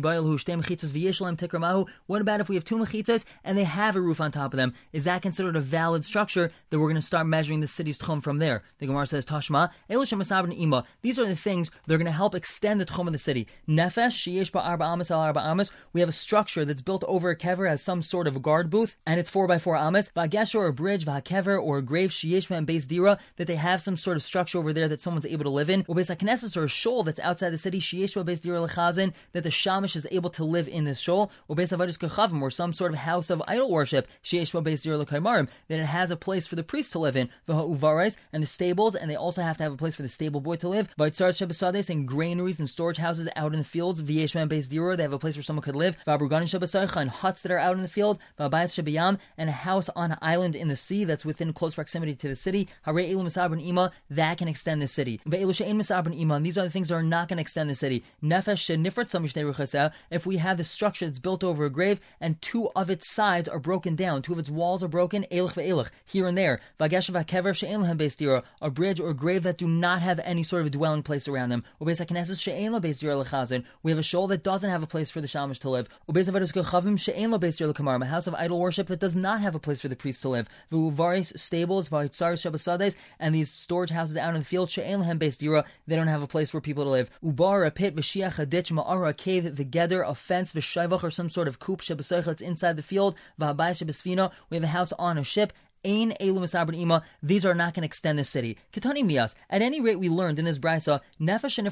What 2.06 2.20
about 2.22 2.40
if 2.40 2.48
we 2.48 2.54
have 2.54 2.64
two 2.64 2.78
Mechitas 2.78 3.24
and 3.44 3.58
they 3.58 3.64
have 3.64 3.96
a 3.96 4.00
roof 4.00 4.18
on 4.18 4.32
top 4.32 4.54
of 4.54 4.56
them? 4.56 4.72
Is 4.94 5.04
that 5.04 5.20
considered 5.20 5.56
a 5.56 5.60
valid 5.60 6.06
structure 6.06 6.50
that 6.70 6.78
we're 6.78 6.86
going 6.88 6.96
to 6.96 7.01
start 7.02 7.26
measuring 7.26 7.60
the 7.60 7.66
city's 7.66 7.98
Tchum 7.98 8.22
from 8.22 8.38
there? 8.38 8.62
The 8.78 8.86
Gemara 8.86 9.06
says, 9.06 9.26
Tashma, 9.26 9.70
Ima. 9.90 10.84
These 11.02 11.18
are 11.18 11.26
the 11.26 11.36
things 11.36 11.70
they're 11.86 11.98
going 11.98 12.06
to 12.06 12.12
help 12.12 12.34
extend 12.34 12.80
the 12.80 12.86
Tchum 12.86 13.06
of 13.06 13.12
the 13.12 13.18
city. 13.18 13.46
Nefesh, 13.68 14.12
Sheyesh 14.12 14.50
Arba 14.54 14.84
Amas 14.84 15.10
al 15.10 15.20
Arba 15.20 15.40
Amas. 15.40 15.70
We 15.92 16.00
have 16.00 16.08
a 16.08 16.12
structure 16.12 16.64
that's 16.64 16.82
built 16.82 17.04
over 17.08 17.30
a 17.30 17.36
kever 17.36 17.68
as 17.68 17.82
some 17.82 18.02
sort 18.02 18.26
of 18.26 18.42
guard 18.42 18.70
booth, 18.70 18.96
and 19.06 19.18
it's 19.18 19.30
four 19.30 19.46
by 19.46 19.58
four 19.58 19.76
Amas. 19.76 20.10
Vagesher 20.16 20.56
or 20.56 20.66
a 20.66 20.72
bridge, 20.72 21.04
Vakever 21.04 21.60
or 21.60 21.78
a 21.78 21.82
grave, 21.82 22.10
Sheyesh 22.10 22.50
and 22.50 22.66
base 22.66 22.86
Dira, 22.86 23.18
that 23.36 23.46
they 23.46 23.56
have 23.56 23.82
some 23.82 23.96
sort 23.96 24.16
of 24.16 24.22
structure 24.22 24.58
over 24.58 24.72
there 24.72 24.88
that 24.88 25.00
someone's 25.00 25.26
able 25.26 25.44
to 25.44 25.50
live 25.50 25.70
in. 25.70 25.84
Or 25.88 25.94
base 25.94 26.10
or 26.10 26.64
a 26.64 26.68
shoal 26.68 27.02
that's 27.02 27.20
outside 27.20 27.50
the 27.50 27.58
city, 27.58 27.80
Sheyesh 27.80 28.24
base 28.24 28.40
Dira 28.40 28.58
Lechazin, 28.58 29.12
that 29.32 29.42
the 29.42 29.50
Shamish 29.50 29.96
is 29.96 30.06
able 30.10 30.30
to 30.30 30.44
live 30.44 30.68
in 30.68 30.84
this 30.84 31.00
shoal. 31.00 31.30
Or 31.48 31.56
base 31.56 31.72
Kechavim, 31.72 32.42
or 32.42 32.50
some 32.50 32.72
sort 32.72 32.92
of 32.92 32.98
house 32.98 33.30
of 33.30 33.42
idol 33.48 33.70
worship, 33.70 34.06
Sheyesh 34.22 34.62
base 34.62 34.82
Dira 34.82 34.98
Lekaimarim, 34.98 35.48
that 35.68 35.80
it 35.80 35.86
has 35.86 36.10
a 36.10 36.16
place 36.16 36.46
for 36.46 36.56
the 36.56 36.62
priest 36.62 36.91
to 36.92 36.98
live 36.98 37.16
in. 37.16 37.28
Uvares 37.48 38.16
and 38.32 38.42
the 38.42 38.46
stables, 38.46 38.94
and 38.94 39.10
they 39.10 39.16
also 39.16 39.42
have 39.42 39.56
to 39.58 39.62
have 39.62 39.72
a 39.72 39.76
place 39.76 39.94
for 39.94 40.02
the 40.02 40.08
stable 40.08 40.40
boy 40.40 40.56
to 40.56 40.68
live. 40.68 40.88
Vaitzar 40.98 41.30
Shebasades 41.30 41.90
and 41.90 42.06
granaries 42.06 42.58
and 42.58 42.68
storage 42.68 42.98
houses 42.98 43.28
out 43.36 43.52
in 43.52 43.58
the 43.58 43.64
fields. 43.64 44.02
Vieshman 44.02 44.68
Dira, 44.68 44.96
they 44.96 45.02
have 45.02 45.12
a 45.12 45.18
place 45.18 45.36
where 45.36 45.42
someone 45.42 45.62
could 45.62 45.76
live. 45.76 45.96
Vabruganin 46.06 46.48
Shebasaycha 46.48 46.96
and 46.96 47.10
huts 47.10 47.42
that 47.42 47.52
are 47.52 47.58
out 47.58 47.76
in 47.76 47.82
the 47.82 47.88
field. 47.88 48.18
Vabayas 48.38 48.72
Shebayam 48.72 49.18
and 49.36 49.48
a 49.48 49.52
house 49.52 49.88
on 49.96 50.12
an 50.12 50.18
island 50.22 50.54
in 50.54 50.68
the 50.68 50.76
sea 50.76 51.04
that's 51.04 51.24
within 51.24 51.52
close 51.52 51.74
proximity 51.74 52.14
to 52.14 52.28
the 52.28 52.36
city. 52.36 52.68
Hare 52.82 52.94
Elu 52.94 53.90
that 54.10 54.38
can 54.38 54.48
extend 54.48 54.82
the 54.82 54.88
city. 54.88 55.20
Ve'elu 55.26 56.42
these 56.42 56.58
are 56.58 56.64
the 56.64 56.70
things 56.70 56.88
that 56.88 56.94
are 56.94 57.02
not 57.02 57.28
going 57.28 57.36
to 57.36 57.42
extend 57.42 57.70
the 57.70 57.74
city. 57.74 58.04
Nefesh 58.22 59.92
if 60.10 60.26
we 60.26 60.36
have 60.36 60.56
the 60.58 60.64
structure 60.64 61.06
that's 61.06 61.18
built 61.18 61.44
over 61.44 61.64
a 61.64 61.70
grave 61.70 62.00
and 62.20 62.40
two 62.42 62.70
of 62.74 62.90
its 62.90 63.08
sides 63.08 63.48
are 63.48 63.58
broken 63.58 63.94
down, 63.94 64.22
two 64.22 64.32
of 64.32 64.38
its 64.38 64.50
walls 64.50 64.82
are 64.82 64.88
broken, 64.88 65.26
here 65.30 66.26
and 66.26 66.38
there. 66.38 66.60
Vagesh 66.82 67.12
Vakever 67.12 67.54
She'en 67.54 67.96
Dira, 68.16 68.42
a 68.60 68.68
bridge 68.68 68.98
or 68.98 69.14
grave 69.14 69.44
that 69.44 69.56
do 69.56 69.68
not 69.68 70.02
have 70.02 70.18
any 70.24 70.42
sort 70.42 70.62
of 70.62 70.72
dwelling 70.72 71.04
place 71.04 71.28
around 71.28 71.50
them. 71.50 71.62
Ubeis 71.80 72.04
HaKnesses 72.04 72.40
She'en 72.40 72.72
Lechazin, 72.72 73.62
we 73.84 73.92
have 73.92 74.00
a 74.00 74.02
shoal 74.02 74.26
that 74.26 74.42
doesn't 74.42 74.68
have 74.68 74.82
a 74.82 74.86
place 74.88 75.08
for 75.08 75.20
the 75.20 75.28
Shamish 75.28 75.60
to 75.60 75.70
live. 75.70 75.88
Ubeis 76.10 76.28
Avados 76.28 76.52
Kechavim 76.52 76.98
She'en 76.98 78.02
a 78.02 78.06
house 78.06 78.26
of 78.26 78.34
idol 78.34 78.58
worship 78.58 78.88
that 78.88 78.98
does 78.98 79.14
not 79.14 79.40
have 79.40 79.54
a 79.54 79.60
place 79.60 79.80
for 79.80 79.86
the 79.86 79.94
priest 79.94 80.22
to 80.22 80.28
live. 80.28 80.48
Vuvaris 80.72 81.38
stables, 81.38 81.88
Vahitzar 81.88 82.32
Shabasades, 82.32 82.96
and 83.20 83.32
these 83.32 83.48
storage 83.48 83.90
houses 83.90 84.16
out 84.16 84.34
in 84.34 84.40
the 84.40 84.44
field, 84.44 84.68
She'en 84.68 85.18
Dira, 85.18 85.64
they 85.86 85.94
don't 85.94 86.08
have 86.08 86.22
a 86.22 86.26
place 86.26 86.50
for 86.50 86.60
people 86.60 86.82
to 86.82 86.90
live. 86.90 87.10
Ubar, 87.22 87.64
a 87.64 87.70
pit, 87.70 87.94
V'shiach, 87.94 88.40
a 88.40 88.46
ditch, 88.46 88.72
Ma'ara, 88.72 89.10
a 89.10 89.14
cave, 89.14 89.54
the 89.54 89.64
Geder, 89.64 90.04
a 90.04 90.16
fence, 90.16 90.52
V'shayvach, 90.52 91.04
or 91.04 91.12
some 91.12 91.30
sort 91.30 91.46
of 91.46 91.60
coop, 91.60 91.80
Shabasaycha, 91.80 92.24
that's 92.24 92.42
inside 92.42 92.74
the 92.74 92.82
field, 92.82 93.14
V'habai 93.40 93.70
Shabasfina, 93.70 94.32
we 94.50 94.56
have 94.56 94.64
a 94.64 94.68
house 94.68 94.92
on 94.94 95.16
a 95.16 95.22
ship, 95.22 95.52
Ain 95.84 96.14
Elu 96.20 96.74
Ima, 96.74 97.02
these 97.22 97.44
are 97.44 97.54
not 97.54 97.74
going 97.74 97.82
to 97.82 97.86
extend 97.86 98.18
the 98.18 98.24
city. 98.24 98.56
Ketani 98.72 99.04
Mias, 99.04 99.34
at 99.50 99.62
any 99.62 99.80
rate, 99.80 99.98
we 99.98 100.08
learned 100.08 100.38
in 100.38 100.44
this 100.44 100.58
brisa, 100.58 101.00
Nefesh 101.20 101.58
and 101.58 101.66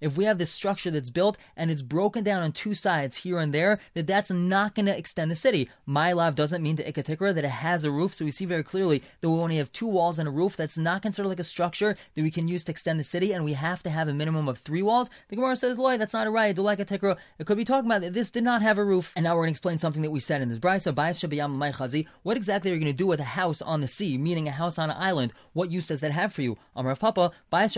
if 0.00 0.16
we 0.16 0.24
have 0.24 0.38
this 0.38 0.50
structure 0.50 0.90
that's 0.90 1.10
built 1.10 1.36
and 1.56 1.70
it's 1.70 1.82
broken 1.82 2.22
down 2.22 2.42
on 2.42 2.52
two 2.52 2.74
sides 2.74 3.16
here 3.16 3.38
and 3.38 3.52
there, 3.52 3.80
that 3.94 4.06
that's 4.06 4.30
not 4.30 4.74
going 4.74 4.86
to 4.86 4.96
extend 4.96 5.30
the 5.30 5.36
city. 5.36 5.68
My 5.84 6.12
love 6.12 6.34
doesn't 6.34 6.62
mean 6.62 6.76
to 6.76 6.92
Ikatikra 6.92 7.34
that 7.34 7.44
it 7.44 7.48
has 7.48 7.84
a 7.84 7.90
roof, 7.90 8.14
so 8.14 8.24
we 8.24 8.30
see 8.30 8.44
very 8.44 8.62
clearly 8.62 9.02
that 9.20 9.30
we 9.30 9.38
only 9.38 9.56
have 9.56 9.72
two 9.72 9.86
walls 9.86 10.18
and 10.18 10.28
a 10.28 10.32
roof. 10.32 10.56
That's 10.56 10.78
not 10.78 11.02
considered 11.02 11.28
like 11.28 11.40
a 11.40 11.44
structure 11.44 11.96
that 12.14 12.22
we 12.22 12.30
can 12.30 12.48
use 12.48 12.64
to 12.64 12.72
extend 12.72 13.00
the 13.00 13.04
city, 13.04 13.32
and 13.32 13.44
we 13.44 13.54
have 13.54 13.82
to 13.82 13.90
have 13.90 14.08
a 14.08 14.14
minimum 14.14 14.48
of 14.48 14.58
three 14.58 14.82
walls. 14.82 15.10
The 15.28 15.36
Gemara 15.36 15.56
says, 15.56 15.78
Loy, 15.78 15.96
that's 15.96 16.14
not 16.14 16.26
a 16.26 16.30
right. 16.30 16.56
Like 16.56 16.80
a 16.80 17.16
It 17.38 17.46
could 17.46 17.56
be 17.56 17.64
talking 17.64 17.90
about 17.90 18.02
that 18.02 18.14
this 18.14 18.30
did 18.30 18.44
not 18.44 18.62
have 18.62 18.78
a 18.78 18.84
roof. 18.84 19.12
And 19.16 19.24
now 19.24 19.34
we're 19.34 19.42
going 19.42 19.48
to 19.48 19.58
explain 19.58 19.78
something 19.78 20.02
that 20.02 20.10
we 20.10 20.20
said 20.20 20.42
in 20.42 20.48
this 20.48 20.58
brisa. 20.58 20.94
What 22.22 22.36
exactly 22.36 22.70
are 22.70 22.74
you 22.74 22.80
going 22.80 22.92
to 22.92 22.96
do 22.96 23.06
with 23.06 23.20
a 23.20 23.24
house 23.24 23.62
on 23.62 23.80
the 23.80 23.88
sea, 23.88 24.18
meaning 24.18 24.48
a 24.48 24.52
house 24.52 24.78
on 24.78 24.90
an 24.90 24.96
island? 24.96 25.32
What 25.52 25.70
use 25.70 25.86
does 25.86 26.00
that 26.00 26.12
have 26.12 26.32
for 26.32 26.42
you? 26.42 26.58
Amar 26.74 26.96
Papa, 26.96 27.32
this 27.50 27.76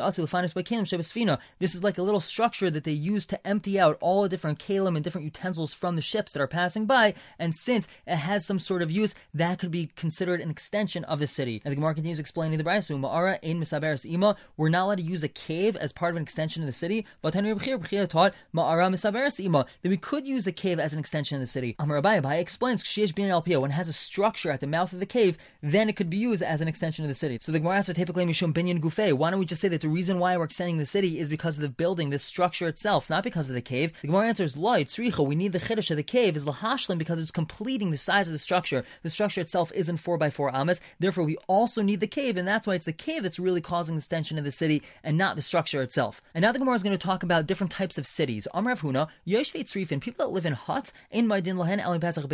is 1.74 1.84
like 1.84 1.98
a 1.98 2.02
little 2.02 2.20
structure 2.20 2.70
that 2.70 2.84
they 2.84 2.92
use 2.92 3.26
to 3.26 3.46
empty 3.46 3.78
out 3.78 3.98
all 4.00 4.22
the 4.22 4.28
different 4.28 4.58
kalim 4.58 4.96
and 4.96 5.04
different 5.04 5.24
utensils 5.24 5.74
from 5.74 5.96
the 5.96 6.02
ships 6.02 6.32
that 6.32 6.42
are 6.42 6.48
passing 6.48 6.86
by. 6.86 7.14
And 7.38 7.54
since 7.54 7.86
it 8.06 8.16
has 8.16 8.44
some 8.44 8.58
sort 8.58 8.82
of 8.82 8.90
use, 8.90 9.14
that 9.34 9.58
could 9.58 9.70
be 9.70 9.90
considered 9.96 10.40
an 10.40 10.50
extension 10.50 11.04
of 11.04 11.20
the 11.20 11.26
city. 11.26 11.60
And 11.64 11.72
the 11.72 11.76
Gemara 11.76 11.94
continues 11.94 12.18
explaining 12.18 12.58
the 12.58 12.64
Braisu, 12.64 12.98
Ma'ara 12.98 13.38
ein 13.44 13.60
misaberes 13.60 14.04
ima. 14.04 14.36
We're 14.56 14.68
not 14.68 14.86
allowed 14.86 14.96
to 14.96 15.02
use 15.02 15.22
a 15.22 15.28
cave 15.28 15.76
as 15.76 15.92
part 15.92 16.12
of 16.12 16.16
an 16.16 16.22
extension 16.22 16.62
of 16.62 16.66
the 16.66 16.72
city. 16.72 17.06
But 17.22 17.34
Tanur 17.34 17.54
Bchir 17.54 18.08
taught 18.08 18.34
Ma'ara 18.54 18.90
misaberes 18.90 19.38
ima 19.38 19.66
that 19.82 19.88
we 19.88 19.96
could 19.96 20.26
use 20.26 20.46
a 20.46 20.52
cave 20.52 20.78
as 20.80 20.92
an 20.92 20.98
extension 20.98 21.36
of 21.36 21.40
the 21.40 21.46
city. 21.46 21.76
Amar 21.78 22.00
Abai 22.00 22.40
explains 22.40 22.84
when 22.96 23.70
it 23.70 23.74
has 23.74 23.88
a 23.88 23.92
structure 24.08 24.50
at 24.50 24.60
the 24.60 24.66
mouth 24.66 24.92
of 24.92 25.00
the 25.00 25.06
cave, 25.06 25.36
then 25.62 25.88
it 25.88 25.96
could 25.96 26.08
be 26.10 26.16
used 26.16 26.42
as 26.42 26.60
an 26.60 26.68
extension 26.68 27.04
of 27.04 27.08
the 27.08 27.14
city. 27.14 27.38
So 27.40 27.52
the 27.52 27.58
Gemara 27.58 27.76
asks 27.76 27.94
typically 27.94 28.24
Mishum 28.24 28.52
Binyan 28.52 28.80
Gufe. 28.80 29.12
Why 29.12 29.30
don't 29.30 29.38
we 29.38 29.46
just 29.46 29.60
say 29.60 29.68
that 29.68 29.82
the 29.82 29.88
reason 29.88 30.18
why 30.18 30.36
we're 30.36 30.44
extending 30.44 30.78
the 30.78 30.86
city 30.86 31.18
is 31.18 31.28
because 31.28 31.56
of 31.58 31.62
the 31.62 31.68
building, 31.68 32.10
the 32.10 32.18
structure 32.18 32.66
itself, 32.66 33.10
not 33.10 33.22
because 33.22 33.50
of 33.50 33.54
the 33.54 33.62
cave? 33.62 33.92
The 34.00 34.08
Gemara 34.08 34.28
answers, 34.28 34.56
Lo, 34.56 34.82
Tzricho, 34.82 35.26
we 35.26 35.36
need 35.36 35.52
the 35.52 35.60
Chiddush 35.60 35.90
of 35.90 35.96
the 35.96 36.02
cave 36.02 36.36
is 36.36 36.46
Lahashlim 36.46 36.98
because 36.98 37.20
it's 37.20 37.30
completing 37.30 37.90
the 37.90 37.98
size 37.98 38.28
of 38.28 38.32
the 38.32 38.38
structure. 38.38 38.84
The 39.02 39.10
structure 39.10 39.40
itself 39.40 39.70
isn't 39.74 40.02
4x4 40.02 40.54
amas, 40.54 40.80
therefore 40.98 41.24
we 41.24 41.36
also 41.46 41.82
need 41.82 42.00
the 42.00 42.06
cave, 42.06 42.36
and 42.36 42.48
that's 42.48 42.66
why 42.66 42.74
it's 42.74 42.86
the 42.86 42.92
cave 42.92 43.22
that's 43.22 43.38
really 43.38 43.60
causing 43.60 43.94
the 43.94 44.00
extension 44.00 44.38
of 44.38 44.44
the 44.44 44.52
city 44.52 44.82
and 45.04 45.18
not 45.18 45.36
the 45.36 45.42
structure 45.42 45.82
itself. 45.82 46.22
And 46.34 46.42
now 46.42 46.52
the 46.52 46.58
Gemara 46.58 46.76
is 46.76 46.82
going 46.82 46.96
to 46.96 47.06
talk 47.06 47.22
about 47.22 47.46
different 47.46 47.72
types 47.72 47.98
of 47.98 48.06
cities. 48.06 48.48
Amrav 48.54 48.80
Huna, 48.80 49.08
Yoshvei 49.26 49.64
Tzrifin, 49.64 50.00
people 50.00 50.26
that 50.26 50.32
live 50.32 50.46
in 50.46 50.54
huts, 50.54 50.92
in 51.10 51.26
Maidin 51.26 51.56
Lahen 51.56 51.84
Elim 51.84 52.00
Pesach 52.00 52.24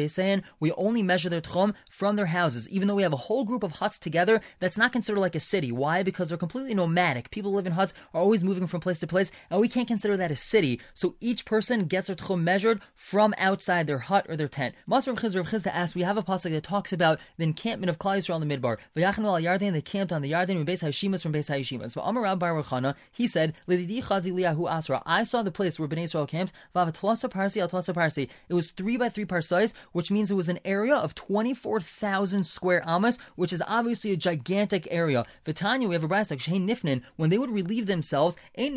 we 0.60 0.72
only 0.72 1.02
measure 1.02 1.28
their 1.28 1.40
tchum 1.64 1.74
from 1.90 2.16
their 2.16 2.26
houses. 2.26 2.68
Even 2.68 2.88
though 2.88 2.94
we 2.94 3.02
have 3.02 3.12
a 3.12 3.16
whole 3.16 3.44
group 3.44 3.62
of 3.62 3.72
huts 3.72 3.98
together, 3.98 4.40
that's 4.60 4.78
not 4.78 4.92
considered 4.92 5.20
like 5.20 5.34
a 5.34 5.40
city. 5.40 5.72
Why? 5.72 6.02
Because 6.02 6.28
they're 6.28 6.38
completely 6.38 6.74
nomadic. 6.74 7.30
People 7.30 7.52
live 7.52 7.66
in 7.66 7.72
huts, 7.72 7.92
are 8.12 8.20
always 8.20 8.44
moving 8.44 8.66
from 8.66 8.80
place 8.80 8.98
to 9.00 9.06
place, 9.06 9.30
and 9.50 9.60
we 9.60 9.68
can't 9.68 9.88
consider 9.88 10.16
that 10.16 10.30
a 10.30 10.36
city. 10.36 10.80
So 10.94 11.16
each 11.20 11.44
person 11.44 11.84
gets 11.84 12.06
their 12.06 12.16
tchum 12.16 12.42
measured 12.42 12.80
from 12.94 13.34
outside 13.38 13.86
their 13.86 13.98
hut 13.98 14.26
or 14.28 14.36
their 14.36 14.48
tent. 14.48 14.74
Mas 14.86 15.06
Rav 15.06 15.16
Chizra 15.16 15.66
asks, 15.66 15.94
we 15.94 16.02
have 16.02 16.16
a 16.16 16.22
pasuk 16.22 16.50
that 16.50 16.62
talks 16.62 16.92
about 16.92 17.18
the 17.36 17.44
encampment 17.44 17.90
of 17.90 17.98
Klal 17.98 18.16
Yisrael 18.18 18.40
in 18.40 18.48
the 18.48 18.56
Midbar. 18.56 18.78
V'yachnu 18.96 19.24
al 19.24 19.40
Yarden, 19.40 19.72
they 19.72 19.80
camped 19.80 20.12
on 20.12 20.22
the 20.22 20.32
Yarden 20.32 20.56
from 20.56 20.66
Beis 20.66 20.82
Hashimas 20.82 21.22
from 21.22 21.32
Beis 21.32 21.50
Hashimas. 21.50 21.92
So 21.92 22.00
Amar 22.00 22.36
Bar 22.36 22.62
Chana, 22.62 22.94
he 23.12 23.26
said, 23.26 23.54
Asra. 23.68 25.02
I 25.06 25.22
saw 25.24 25.42
the 25.42 25.50
place 25.50 25.78
where 25.78 25.88
Bnei 25.88 26.04
Israel 26.04 26.26
camped. 26.26 26.52
Parsi 26.74 27.60
al 27.60 27.68
Parsi. 27.68 28.30
It 28.48 28.54
was 28.54 28.70
three 28.70 28.96
by 28.96 29.08
three 29.08 29.24
parsais, 29.24 29.72
which 29.92 30.10
means 30.10 30.30
it 30.30 30.34
was 30.34 30.48
an 30.48 30.58
area 30.64 30.94
of 30.94 31.14
twenty 31.14 31.53
four 31.54 31.80
thousand 31.80 32.44
square 32.44 32.82
amas, 32.86 33.18
which 33.36 33.52
is 33.52 33.62
obviously 33.66 34.12
a 34.12 34.16
gigantic 34.16 34.88
area. 34.90 35.24
Vitanya, 35.44 35.88
we 35.88 35.94
have 35.94 36.04
a 36.04 36.08
brass 36.08 36.30
like 36.30 36.40
Shein 36.40 36.68
Nifnin, 36.68 37.02
when 37.16 37.30
they 37.30 37.38
would 37.38 37.50
relieve 37.50 37.86
themselves, 37.86 38.36
they 38.54 38.70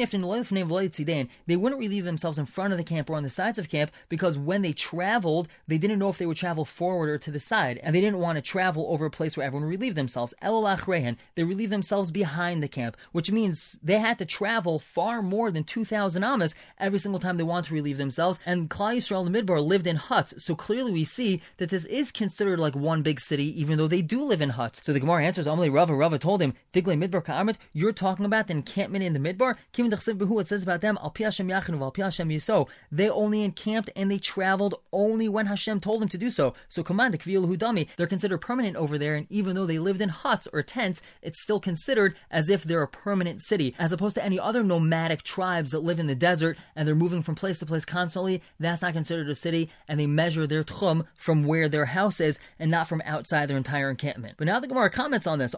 wouldn't 1.55 1.79
relieve 1.79 2.05
themselves 2.05 2.39
in 2.39 2.46
front 2.46 2.74
of 2.74 2.77
the 2.77 2.84
camp 2.84 3.10
or 3.10 3.15
on 3.15 3.24
the 3.24 3.29
sides 3.29 3.60
of 3.60 3.69
camp 3.69 3.91
because 4.10 4.38
when 4.38 4.62
they 4.62 4.74
traveled, 4.74 5.48
they 5.67 5.77
didn't 5.77 6.00
know 6.00 6.10
if 6.10 6.17
they 6.17 6.25
would 6.25 6.38
travel 6.38 6.65
forward 6.65 7.10
or 7.10 7.17
to 7.17 7.31
the 7.31 7.39
side, 7.39 7.79
and 7.84 7.96
they 7.96 8.01
didn't 8.01 8.19
want 8.19 8.36
to 8.38 8.41
travel 8.41 8.88
over 8.89 9.05
a 9.05 9.12
place 9.12 9.36
where 9.36 9.46
everyone 9.46 9.67
relieved 9.67 9.96
themselves. 9.96 10.34
they 10.41 11.43
relieve 11.43 11.69
themselves 11.69 12.12
behind 12.12 12.63
the 12.63 12.67
camp, 12.67 12.98
which 13.12 13.31
means 13.31 13.79
they 13.84 14.00
had 14.00 14.17
to 14.17 14.25
travel 14.25 14.79
far 14.79 15.22
more 15.22 15.51
than 15.51 15.63
2,000 15.63 16.24
amas 16.24 16.55
every 16.79 17.00
single 17.00 17.19
time 17.19 17.38
they 17.38 17.43
wanted 17.43 17.67
to 17.67 17.74
relieve 17.74 17.98
themselves. 17.98 18.39
And 18.46 18.69
Klal 18.69 18.98
Yisrael 18.98 19.25
and 19.25 19.34
the 19.34 19.41
Midbar 19.41 19.65
lived 19.65 19.88
in 19.88 19.96
huts, 19.96 20.43
so 20.43 20.55
clearly 20.55 20.91
we 20.91 21.03
see 21.03 21.41
that 21.57 21.69
this 21.69 21.86
is 21.86 22.12
considered 22.12 22.56
like 22.59 22.75
one 22.75 23.01
big 23.01 23.19
city, 23.19 23.59
even 23.59 23.77
though 23.77 23.87
they 23.87 24.01
do 24.01 24.23
live 24.23 24.41
in 24.41 24.49
huts. 24.49 24.81
So 24.83 24.93
the 24.93 24.99
Gemara 24.99 25.23
answers, 25.23 25.47
Amalei 25.47 25.73
Rava, 25.73 25.93
Rava 25.93 26.19
told 26.19 26.41
him, 26.41 26.53
Digle 26.73 26.97
Midbar 26.97 27.23
Ka'armet, 27.23 27.55
you're 27.73 27.91
talking 27.91 28.25
about 28.25 28.47
the 28.47 28.53
encampment 28.53 29.03
in 29.03 29.13
the 29.13 29.19
Midbar? 29.19 29.55
Kim 29.71 29.89
Behu, 29.89 30.41
it 30.41 30.47
says 30.47 30.63
about 30.63 30.81
them, 30.81 30.97
Al 31.01 31.13
Hashem 31.17 31.47
Yachinu, 31.47 31.81
Al 31.81 31.93
Hashem 31.95 32.29
Yiso. 32.29 32.67
They 32.91 33.09
only 33.09 33.43
encamped 33.43 33.89
and 33.95 34.11
they 34.11 34.17
traveled 34.17 34.75
only 34.91 35.29
when 35.29 35.45
Hashem 35.45 35.79
told 35.79 36.01
them 36.01 36.09
to 36.09 36.17
do 36.17 36.31
so. 36.31 36.53
So 36.69 36.83
command 36.83 37.13
the 37.13 37.17
Kviyul 37.17 37.47
Hudami, 37.47 37.87
they're 37.97 38.07
considered 38.07 38.39
permanent 38.39 38.75
over 38.75 38.97
there, 38.97 39.15
and 39.15 39.27
even 39.29 39.55
though 39.55 39.65
they 39.65 39.79
lived 39.79 40.01
in 40.01 40.09
huts 40.09 40.47
or 40.51 40.61
tents, 40.63 41.01
it's 41.21 41.41
still 41.41 41.59
considered 41.59 42.15
as 42.31 42.49
if 42.49 42.63
they're 42.63 42.83
a 42.83 42.87
permanent 42.87 43.41
city, 43.41 43.75
as 43.79 43.91
opposed 43.91 44.15
to 44.15 44.23
any 44.23 44.39
other 44.39 44.63
nomadic 44.63 45.23
tribes 45.23 45.71
that 45.71 45.83
live 45.83 45.99
in 45.99 46.07
the 46.07 46.15
desert 46.15 46.57
and 46.75 46.87
they're 46.87 46.95
moving 46.95 47.21
from 47.21 47.35
place 47.35 47.59
to 47.59 47.65
place 47.65 47.85
constantly. 47.85 48.41
That's 48.59 48.81
not 48.81 48.93
considered 48.93 49.29
a 49.29 49.35
city, 49.35 49.69
and 49.87 49.99
they 49.99 50.07
measure 50.07 50.47
their 50.47 50.63
tchum 50.63 51.05
from 51.15 51.43
where 51.43 51.69
their 51.69 51.85
house 51.85 52.19
is, 52.19 52.39
and 52.59 52.71
not 52.71 52.87
from 52.87 53.01
outside 53.05 53.47
their 53.47 53.57
entire 53.57 53.89
encampment. 53.89 54.35
But 54.37 54.47
now 54.47 54.59
the 54.59 54.67
Gemara 54.67 54.89
comments 54.89 55.27
on 55.27 55.39
this. 55.39 55.55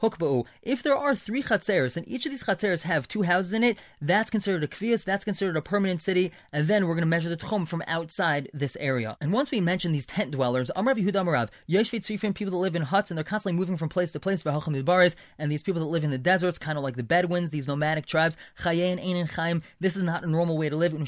Hukba'u. 0.00 0.46
If 0.62 0.82
there 0.82 0.96
are 0.96 1.14
three 1.14 1.42
Chatzeres 1.42 1.96
and 1.96 2.08
each 2.08 2.26
of 2.26 2.32
these 2.32 2.42
Chatzeres 2.44 2.82
have 2.82 3.08
two 3.08 3.22
houses 3.22 3.52
in 3.52 3.64
it, 3.64 3.76
that's 4.00 4.30
considered 4.30 4.64
a 4.64 4.66
Kvias, 4.66 5.04
that's 5.04 5.24
considered 5.24 5.56
a 5.56 5.62
permanent 5.62 6.00
city, 6.00 6.32
and 6.52 6.66
then 6.66 6.86
we're 6.86 6.94
going 6.94 7.02
to 7.02 7.06
measure 7.06 7.28
the 7.28 7.36
Tchum 7.36 7.66
from 7.66 7.82
outside 7.86 8.50
this 8.52 8.76
area. 8.80 9.16
And 9.20 9.32
once 9.32 9.50
we 9.50 9.60
mention 9.60 9.92
these 9.92 10.06
tent 10.06 10.30
dwellers, 10.30 10.70
Amr 10.70 10.94
Yehuda 10.94 11.12
Amarav, 11.12 11.48
Yeshvit 11.68 12.00
Tzrifim, 12.00 12.34
people 12.34 12.52
that 12.52 12.58
live 12.58 12.76
in 12.76 12.82
huts 12.82 13.10
and 13.10 13.18
they're 13.18 13.24
constantly 13.24 13.58
moving 13.58 13.76
from 13.76 13.88
place 13.88 14.12
to 14.12 14.20
place, 14.20 14.44
and 14.44 15.52
these 15.52 15.62
people 15.62 15.80
that 15.80 15.88
live 15.88 16.04
in 16.04 16.10
the 16.10 16.18
deserts, 16.18 16.58
kind 16.58 16.78
of 16.78 16.84
like 16.84 16.96
the 16.96 17.02
Bedouins, 17.02 17.50
these 17.50 17.66
nomadic 17.66 18.06
tribes, 18.06 18.36
Chayin, 18.60 18.98
Ein, 19.04 19.26
Chaim, 19.26 19.62
this 19.80 19.96
is 19.96 20.02
not 20.02 20.24
a 20.24 20.26
normal 20.26 20.56
way 20.56 20.68
to 20.68 20.76
live, 20.76 20.92
and 20.92 21.06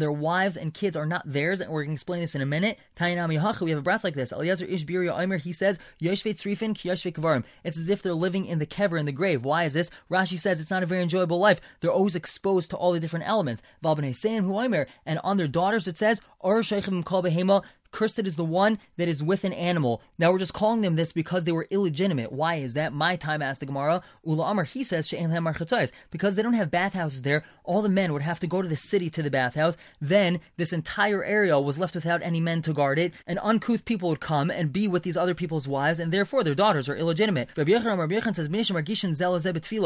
their 0.00 0.12
wives 0.12 0.56
and 0.56 0.72
kids 0.74 0.96
are 0.96 1.06
not 1.06 1.30
theirs, 1.30 1.60
and 1.60 1.70
we're 1.70 1.82
going 1.82 1.90
to 1.90 1.94
explain 1.94 2.20
this 2.20 2.34
in 2.34 2.40
a 2.40 2.46
minute. 2.46 2.78
We 3.00 3.14
have 3.14 3.78
a 3.78 3.82
brass 3.82 4.04
like 4.04 4.14
this. 4.14 4.32
Eliezer 4.32 4.64
Ish 4.64 4.84
Omer, 4.88 5.36
he 5.38 5.52
says, 5.52 5.78
Tzrifin, 6.00 7.44
It's 7.64 7.78
as 7.78 7.88
if 7.88 8.02
they're 8.02 8.14
living 8.14 8.46
in 8.46 8.58
the 8.58 8.66
kever, 8.66 8.98
in 8.98 9.06
the 9.06 9.12
grave. 9.12 9.44
Why 9.44 9.64
is 9.64 9.74
this? 9.74 9.90
Rashi 10.10 10.38
says 10.38 10.60
it's 10.60 10.70
not 10.70 10.82
a 10.82 10.86
very 10.86 11.02
enjoyable 11.02 11.38
life. 11.38 11.60
They're 11.80 11.90
always 11.90 12.16
exposed 12.16 12.70
to 12.70 12.76
all 12.76 12.92
the 12.92 13.00
different 13.00 13.28
elements. 13.28 13.62
Valbanay 13.82 14.14
Sam, 14.14 14.44
who 14.44 14.52
Imer, 14.52 14.86
and 15.04 15.18
on 15.24 15.36
their 15.36 15.48
daughters, 15.48 15.86
it 15.86 15.98
says, 15.98 16.20
Cursed 17.96 18.18
is 18.26 18.36
the 18.36 18.44
one 18.44 18.78
that 18.98 19.08
is 19.08 19.22
with 19.22 19.42
an 19.44 19.54
animal. 19.54 20.02
Now 20.18 20.30
we're 20.30 20.38
just 20.38 20.52
calling 20.52 20.82
them 20.82 20.96
this 20.96 21.14
because 21.14 21.44
they 21.44 21.52
were 21.52 21.66
illegitimate. 21.70 22.30
Why 22.30 22.56
is 22.56 22.74
that? 22.74 22.92
My 22.92 23.16
time 23.16 23.40
asked 23.40 23.60
the 23.60 23.66
Gemara. 23.66 24.02
Ula 24.22 24.50
Amar, 24.50 24.64
he 24.64 24.84
says, 24.84 25.10
because 26.10 26.34
they 26.34 26.42
don't 26.42 26.52
have 26.52 26.70
bathhouses 26.70 27.22
there, 27.22 27.42
all 27.64 27.80
the 27.80 27.88
men 27.88 28.12
would 28.12 28.20
have 28.20 28.38
to 28.40 28.46
go 28.46 28.60
to 28.60 28.68
the 28.68 28.76
city 28.76 29.08
to 29.08 29.22
the 29.22 29.30
bathhouse. 29.30 29.78
Then 29.98 30.40
this 30.58 30.74
entire 30.74 31.24
area 31.24 31.58
was 31.58 31.78
left 31.78 31.94
without 31.94 32.22
any 32.22 32.38
men 32.38 32.60
to 32.62 32.74
guard 32.74 32.98
it, 32.98 33.14
and 33.26 33.38
uncouth 33.42 33.86
people 33.86 34.10
would 34.10 34.20
come 34.20 34.50
and 34.50 34.74
be 34.74 34.86
with 34.86 35.02
these 35.02 35.16
other 35.16 35.34
people's 35.34 35.66
wives, 35.66 35.98
and 35.98 36.12
therefore 36.12 36.44
their 36.44 36.54
daughters 36.54 36.90
are 36.90 36.96
illegitimate. 36.96 37.48
Rabbi 37.56 37.70
Yochanan 37.72 38.36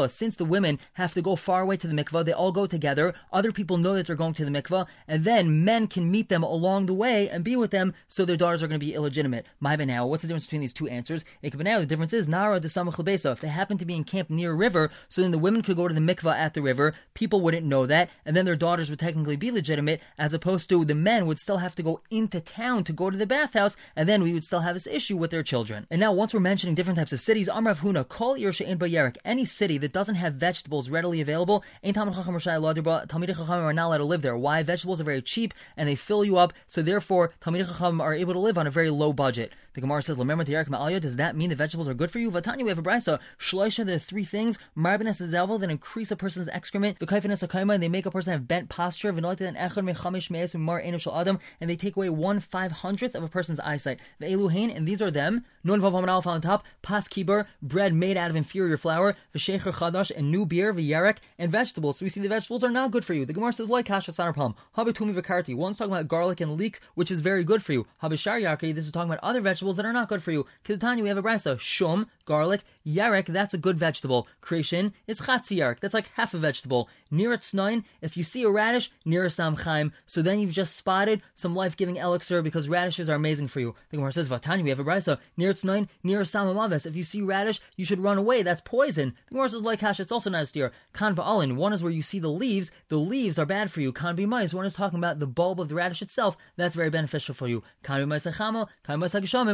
says, 0.05 0.13
since 0.13 0.35
the 0.35 0.45
women 0.45 0.79
have 0.95 1.13
to 1.13 1.21
go 1.21 1.37
far 1.37 1.61
away 1.61 1.77
to 1.77 1.87
the 1.87 1.95
mikvah, 1.95 2.25
they 2.25 2.33
all 2.33 2.51
go 2.51 2.67
together. 2.67 3.13
Other 3.31 3.53
people 3.53 3.77
know 3.77 3.93
that 3.93 4.05
they're 4.05 4.17
going 4.17 4.33
to 4.33 4.43
the 4.43 4.51
mikvah, 4.51 4.85
and 5.07 5.23
then 5.23 5.63
men 5.63 5.87
can 5.87 6.11
meet 6.11 6.27
them 6.27 6.43
along 6.43 6.87
the 6.87 6.93
way 6.93 7.29
and 7.29 7.45
be 7.45 7.55
with 7.55 7.71
them 7.71 7.93
so 8.07 8.25
their 8.25 8.37
daughters 8.37 8.63
are 8.63 8.67
going 8.67 8.79
to 8.79 8.85
be 8.85 8.93
illegitimate. 8.93 9.45
My 9.59 9.75
now, 9.75 10.05
what's 10.05 10.21
the 10.21 10.27
difference 10.27 10.45
between 10.45 10.61
these 10.61 10.73
two 10.73 10.87
answers? 10.87 11.25
The 11.41 11.85
difference 11.87 12.13
is 12.13 12.27
Nara 12.27 12.59
de 12.59 12.67
If 12.67 13.41
they 13.41 13.47
happen 13.47 13.77
to 13.77 13.85
be 13.85 13.95
encamped 13.95 14.31
near 14.31 14.51
a 14.51 14.55
river, 14.55 14.91
so 15.09 15.21
then 15.21 15.31
the 15.31 15.37
women 15.37 15.61
could 15.61 15.77
go 15.77 15.87
to 15.87 15.93
the 15.93 15.99
mikvah 15.99 16.35
at 16.35 16.53
the 16.53 16.61
river, 16.61 16.93
people 17.13 17.41
wouldn't 17.41 17.65
know 17.65 17.85
that, 17.85 18.09
and 18.25 18.35
then 18.35 18.45
their 18.45 18.55
daughters 18.55 18.89
would 18.89 18.99
technically 18.99 19.35
be 19.35 19.51
legitimate, 19.51 20.01
as 20.17 20.33
opposed 20.33 20.69
to 20.69 20.85
the 20.85 20.95
men 20.95 21.25
would 21.25 21.39
still 21.39 21.57
have 21.57 21.75
to 21.75 21.83
go 21.83 22.01
into 22.09 22.39
town 22.39 22.83
to 22.83 22.93
go 22.93 23.09
to 23.09 23.17
the 23.17 23.25
bathhouse, 23.25 23.75
and 23.95 24.07
then 24.07 24.21
we 24.21 24.33
would 24.33 24.43
still 24.43 24.61
have 24.61 24.75
this 24.75 24.87
issue 24.87 25.17
with 25.17 25.31
their 25.31 25.43
children. 25.43 25.87
And 25.89 25.99
now, 25.99 26.11
once 26.11 26.33
we're 26.33 26.39
mentioning 26.39 26.75
different 26.75 26.99
types 26.99 27.13
of 27.13 27.21
cities, 27.21 27.47
Amrav 27.47 27.79
Huna, 27.79 28.07
call 28.07 28.37
Yersha 28.37 28.77
Bayerik, 28.77 29.17
any 29.23 29.45
city 29.45 29.77
that 29.77 29.93
doesn't 29.93 30.15
have 30.15 30.35
vegetables 30.35 30.89
readily 30.89 31.21
available, 31.21 31.63
ain't 31.83 31.95
Talmud 31.95 32.15
Chacham 32.15 32.35
are 32.35 33.73
not 33.73 33.87
allowed 33.87 33.97
to 33.97 34.03
live 34.03 34.21
there. 34.21 34.37
Why? 34.37 34.63
Vegetables 34.63 35.01
are 35.01 35.05
very 35.05 35.21
cheap 35.21 35.53
and 35.77 35.87
they 35.87 35.95
fill 35.95 36.25
you 36.25 36.37
up, 36.37 36.53
so 36.67 36.81
therefore 36.81 37.33
Talmud 37.39 37.67
Chacham 37.81 37.99
are 37.99 38.13
able 38.13 38.33
to 38.33 38.39
live 38.39 38.59
on 38.59 38.67
a 38.67 38.71
very 38.71 38.91
low 38.91 39.11
budget. 39.11 39.51
The 39.73 39.81
Gemara 39.81 40.03
says, 40.03 40.17
"Remember 40.17 40.43
the 40.43 40.51
Ma'alya." 40.53 40.99
Does 40.99 41.15
that 41.15 41.35
mean 41.35 41.49
the 41.49 41.55
vegetables 41.55 41.87
are 41.87 41.93
good 41.93 42.11
for 42.11 42.19
you? 42.19 42.29
Vatanya, 42.29 42.63
we 42.63 42.69
have 42.69 42.77
a 42.77 42.81
brisa. 42.81 43.19
Shloisha, 43.39 43.85
there 43.85 43.95
are 43.95 43.99
three 43.99 44.25
things: 44.25 44.57
marbenes 44.77 45.21
zelvel 45.21 45.59
that 45.61 45.69
increase 45.69 46.11
a 46.11 46.17
person's 46.17 46.49
excrement. 46.49 46.99
The 46.99 47.07
kaifenes 47.07 47.47
akaima, 47.47 47.79
they 47.79 47.87
make 47.87 48.05
a 48.05 48.11
person 48.11 48.33
have 48.33 48.49
bent 48.49 48.67
posture. 48.67 49.13
V'noite 49.13 49.39
and 49.39 49.55
echad 49.55 49.85
mechamish 49.89 50.29
meis 50.29 50.53
mar 50.55 50.81
enishal 50.81 51.17
adam, 51.17 51.39
and 51.61 51.69
they 51.69 51.77
take 51.77 51.95
away 51.95 52.09
one 52.09 52.41
five 52.41 52.71
hundredth 52.71 53.15
of 53.15 53.23
a 53.23 53.29
person's 53.29 53.61
eyesight. 53.61 53.99
The 54.19 54.25
eluhain, 54.25 54.75
and 54.75 54.85
these 54.85 55.01
are 55.01 55.09
them. 55.09 55.45
Nun 55.63 55.79
vav 55.79 56.05
alpha 56.05 56.27
on 56.27 56.41
top. 56.41 56.65
Pas 56.81 57.07
kibar, 57.07 57.45
bread 57.61 57.93
made 57.93 58.17
out 58.17 58.29
of 58.29 58.35
inferior 58.35 58.75
flour. 58.75 59.15
V'shecher 59.33 59.71
chadash, 59.71 60.11
and 60.13 60.29
new 60.29 60.45
beer. 60.45 60.73
V'yarek, 60.73 61.19
and 61.39 61.49
vegetables. 61.49 61.99
So 61.99 62.05
we 62.05 62.09
see 62.09 62.19
the 62.19 62.27
vegetables 62.27 62.65
are 62.65 62.71
not 62.71 62.91
good 62.91 63.05
for 63.05 63.13
you. 63.13 63.25
The 63.25 63.31
Gemara 63.31 63.53
says, 63.53 63.69
like 63.69 63.85
kasha 63.85 64.11
palm. 64.11 64.55
Habitumi 64.75 65.17
v'karti. 65.17 65.55
One's 65.55 65.77
talking 65.77 65.93
about 65.93 66.09
garlic 66.09 66.41
and 66.41 66.57
leeks, 66.57 66.81
which 66.95 67.09
is 67.09 67.21
very 67.21 67.45
good 67.45 67.63
for 67.63 67.71
you. 67.71 67.87
Habishar 68.03 68.41
yakri. 68.41 68.75
This 68.75 68.85
is 68.85 68.91
talking 68.91 69.09
about 69.09 69.23
other 69.23 69.39
vegetables 69.39 69.60
vegetables 69.61 69.77
that 69.77 69.85
are 69.85 69.93
not 69.93 70.09
good 70.09 70.23
for 70.23 70.31
you. 70.31 70.47
Kidatanya, 70.65 71.03
we 71.03 71.09
have 71.09 71.19
a 71.19 71.21
brisa. 71.21 71.59
Shum, 71.59 72.07
garlic, 72.25 72.61
yarek, 72.85 73.27
that's 73.27 73.53
a 73.53 73.57
good 73.57 73.77
vegetable. 73.77 74.27
Creation 74.41 74.91
is 75.05 75.21
chatzi 75.21 75.57
yarek, 75.57 75.79
that's 75.79 75.93
like 75.93 76.09
half 76.15 76.33
a 76.33 76.37
vegetable. 76.39 76.89
Nine, 77.11 77.83
if 78.01 78.17
you 78.17 78.23
see 78.23 78.43
a 78.43 78.49
radish, 78.49 78.89
near 79.05 79.25
a 79.25 79.27
samchaim, 79.27 79.91
so 80.05 80.21
then 80.21 80.39
you've 80.39 80.53
just 80.53 80.75
spotted 80.75 81.21
some 81.35 81.55
life-giving 81.55 81.97
elixir 81.97 82.41
because 82.41 82.69
radishes 82.69 83.09
are 83.09 83.15
amazing 83.15 83.49
for 83.49 83.59
you. 83.59 83.75
The 83.89 83.97
Gemara 83.97 84.13
says, 84.13 84.29
Vatanya, 84.29 84.63
we 84.63 84.69
have 84.69 84.79
a 84.79 84.83
brisa. 84.83 85.19
Near 85.37 85.51
its 85.51 85.63
nine, 85.63 85.89
near 86.03 86.21
a 86.21 86.23
samamaves, 86.23 86.85
if 86.85 86.95
you 86.95 87.03
see 87.03 87.21
radish, 87.21 87.59
you 87.75 87.85
should 87.85 87.99
run 87.99 88.17
away, 88.17 88.41
that's 88.41 88.61
poison. 88.61 89.13
The 89.27 89.35
Gemara 89.35 89.49
says, 89.49 89.61
like 89.61 89.81
hash, 89.81 89.99
it's 89.99 90.11
also 90.11 90.29
not 90.29 90.43
a 90.43 90.45
steer. 90.45 90.71
Kan 90.93 91.15
ba'alin, 91.15 91.55
one 91.55 91.73
is 91.73 91.83
where 91.83 91.91
you 91.91 92.01
see 92.01 92.19
the 92.19 92.29
leaves, 92.29 92.71
the 92.87 92.97
leaves 92.97 93.37
are 93.37 93.45
bad 93.45 93.69
for 93.71 93.81
you. 93.81 93.91
Kan 93.91 94.17
mice, 94.27 94.53
one 94.53 94.65
is 94.65 94.73
talking 94.73 94.99
about 94.99 95.19
the 95.19 95.27
bulb 95.27 95.59
of 95.59 95.69
the 95.69 95.75
radish 95.75 96.01
itself, 96.01 96.37
that's 96.55 96.75
very 96.75 96.89
beneficial 96.89 97.35
for 97.35 97.47
you. 97.47 97.61
Kan 97.83 98.07
mice 98.07 98.27
kan 98.31 98.65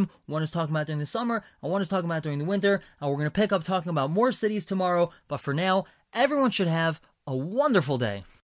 mice 0.02 0.10
one 0.26 0.44
is 0.44 0.52
talking 0.52 0.76
about 0.76 0.88
during 0.88 1.00
the 1.00 1.06
summer, 1.06 1.44
and 1.62 1.72
one 1.72 1.82
is 1.82 1.90
talking 1.90 2.10
about 2.10 2.24
during 2.24 2.40
the 2.40 2.46
winter. 2.46 2.82
And 3.00 3.10
we're 3.10 3.18
going 3.18 3.28
to 3.28 3.32
pick 3.32 3.52
up 3.52 3.64
talking 3.64 3.90
about 3.90 4.12
more 4.12 4.32
cities 4.32 4.66
tomorrow. 4.66 5.12
But 5.28 5.38
for 5.38 5.54
now, 5.54 5.86
everyone 6.14 6.52
should 6.52 6.68
have 6.68 7.02
a 7.26 7.36
wonderful 7.36 7.98
day. 7.98 8.24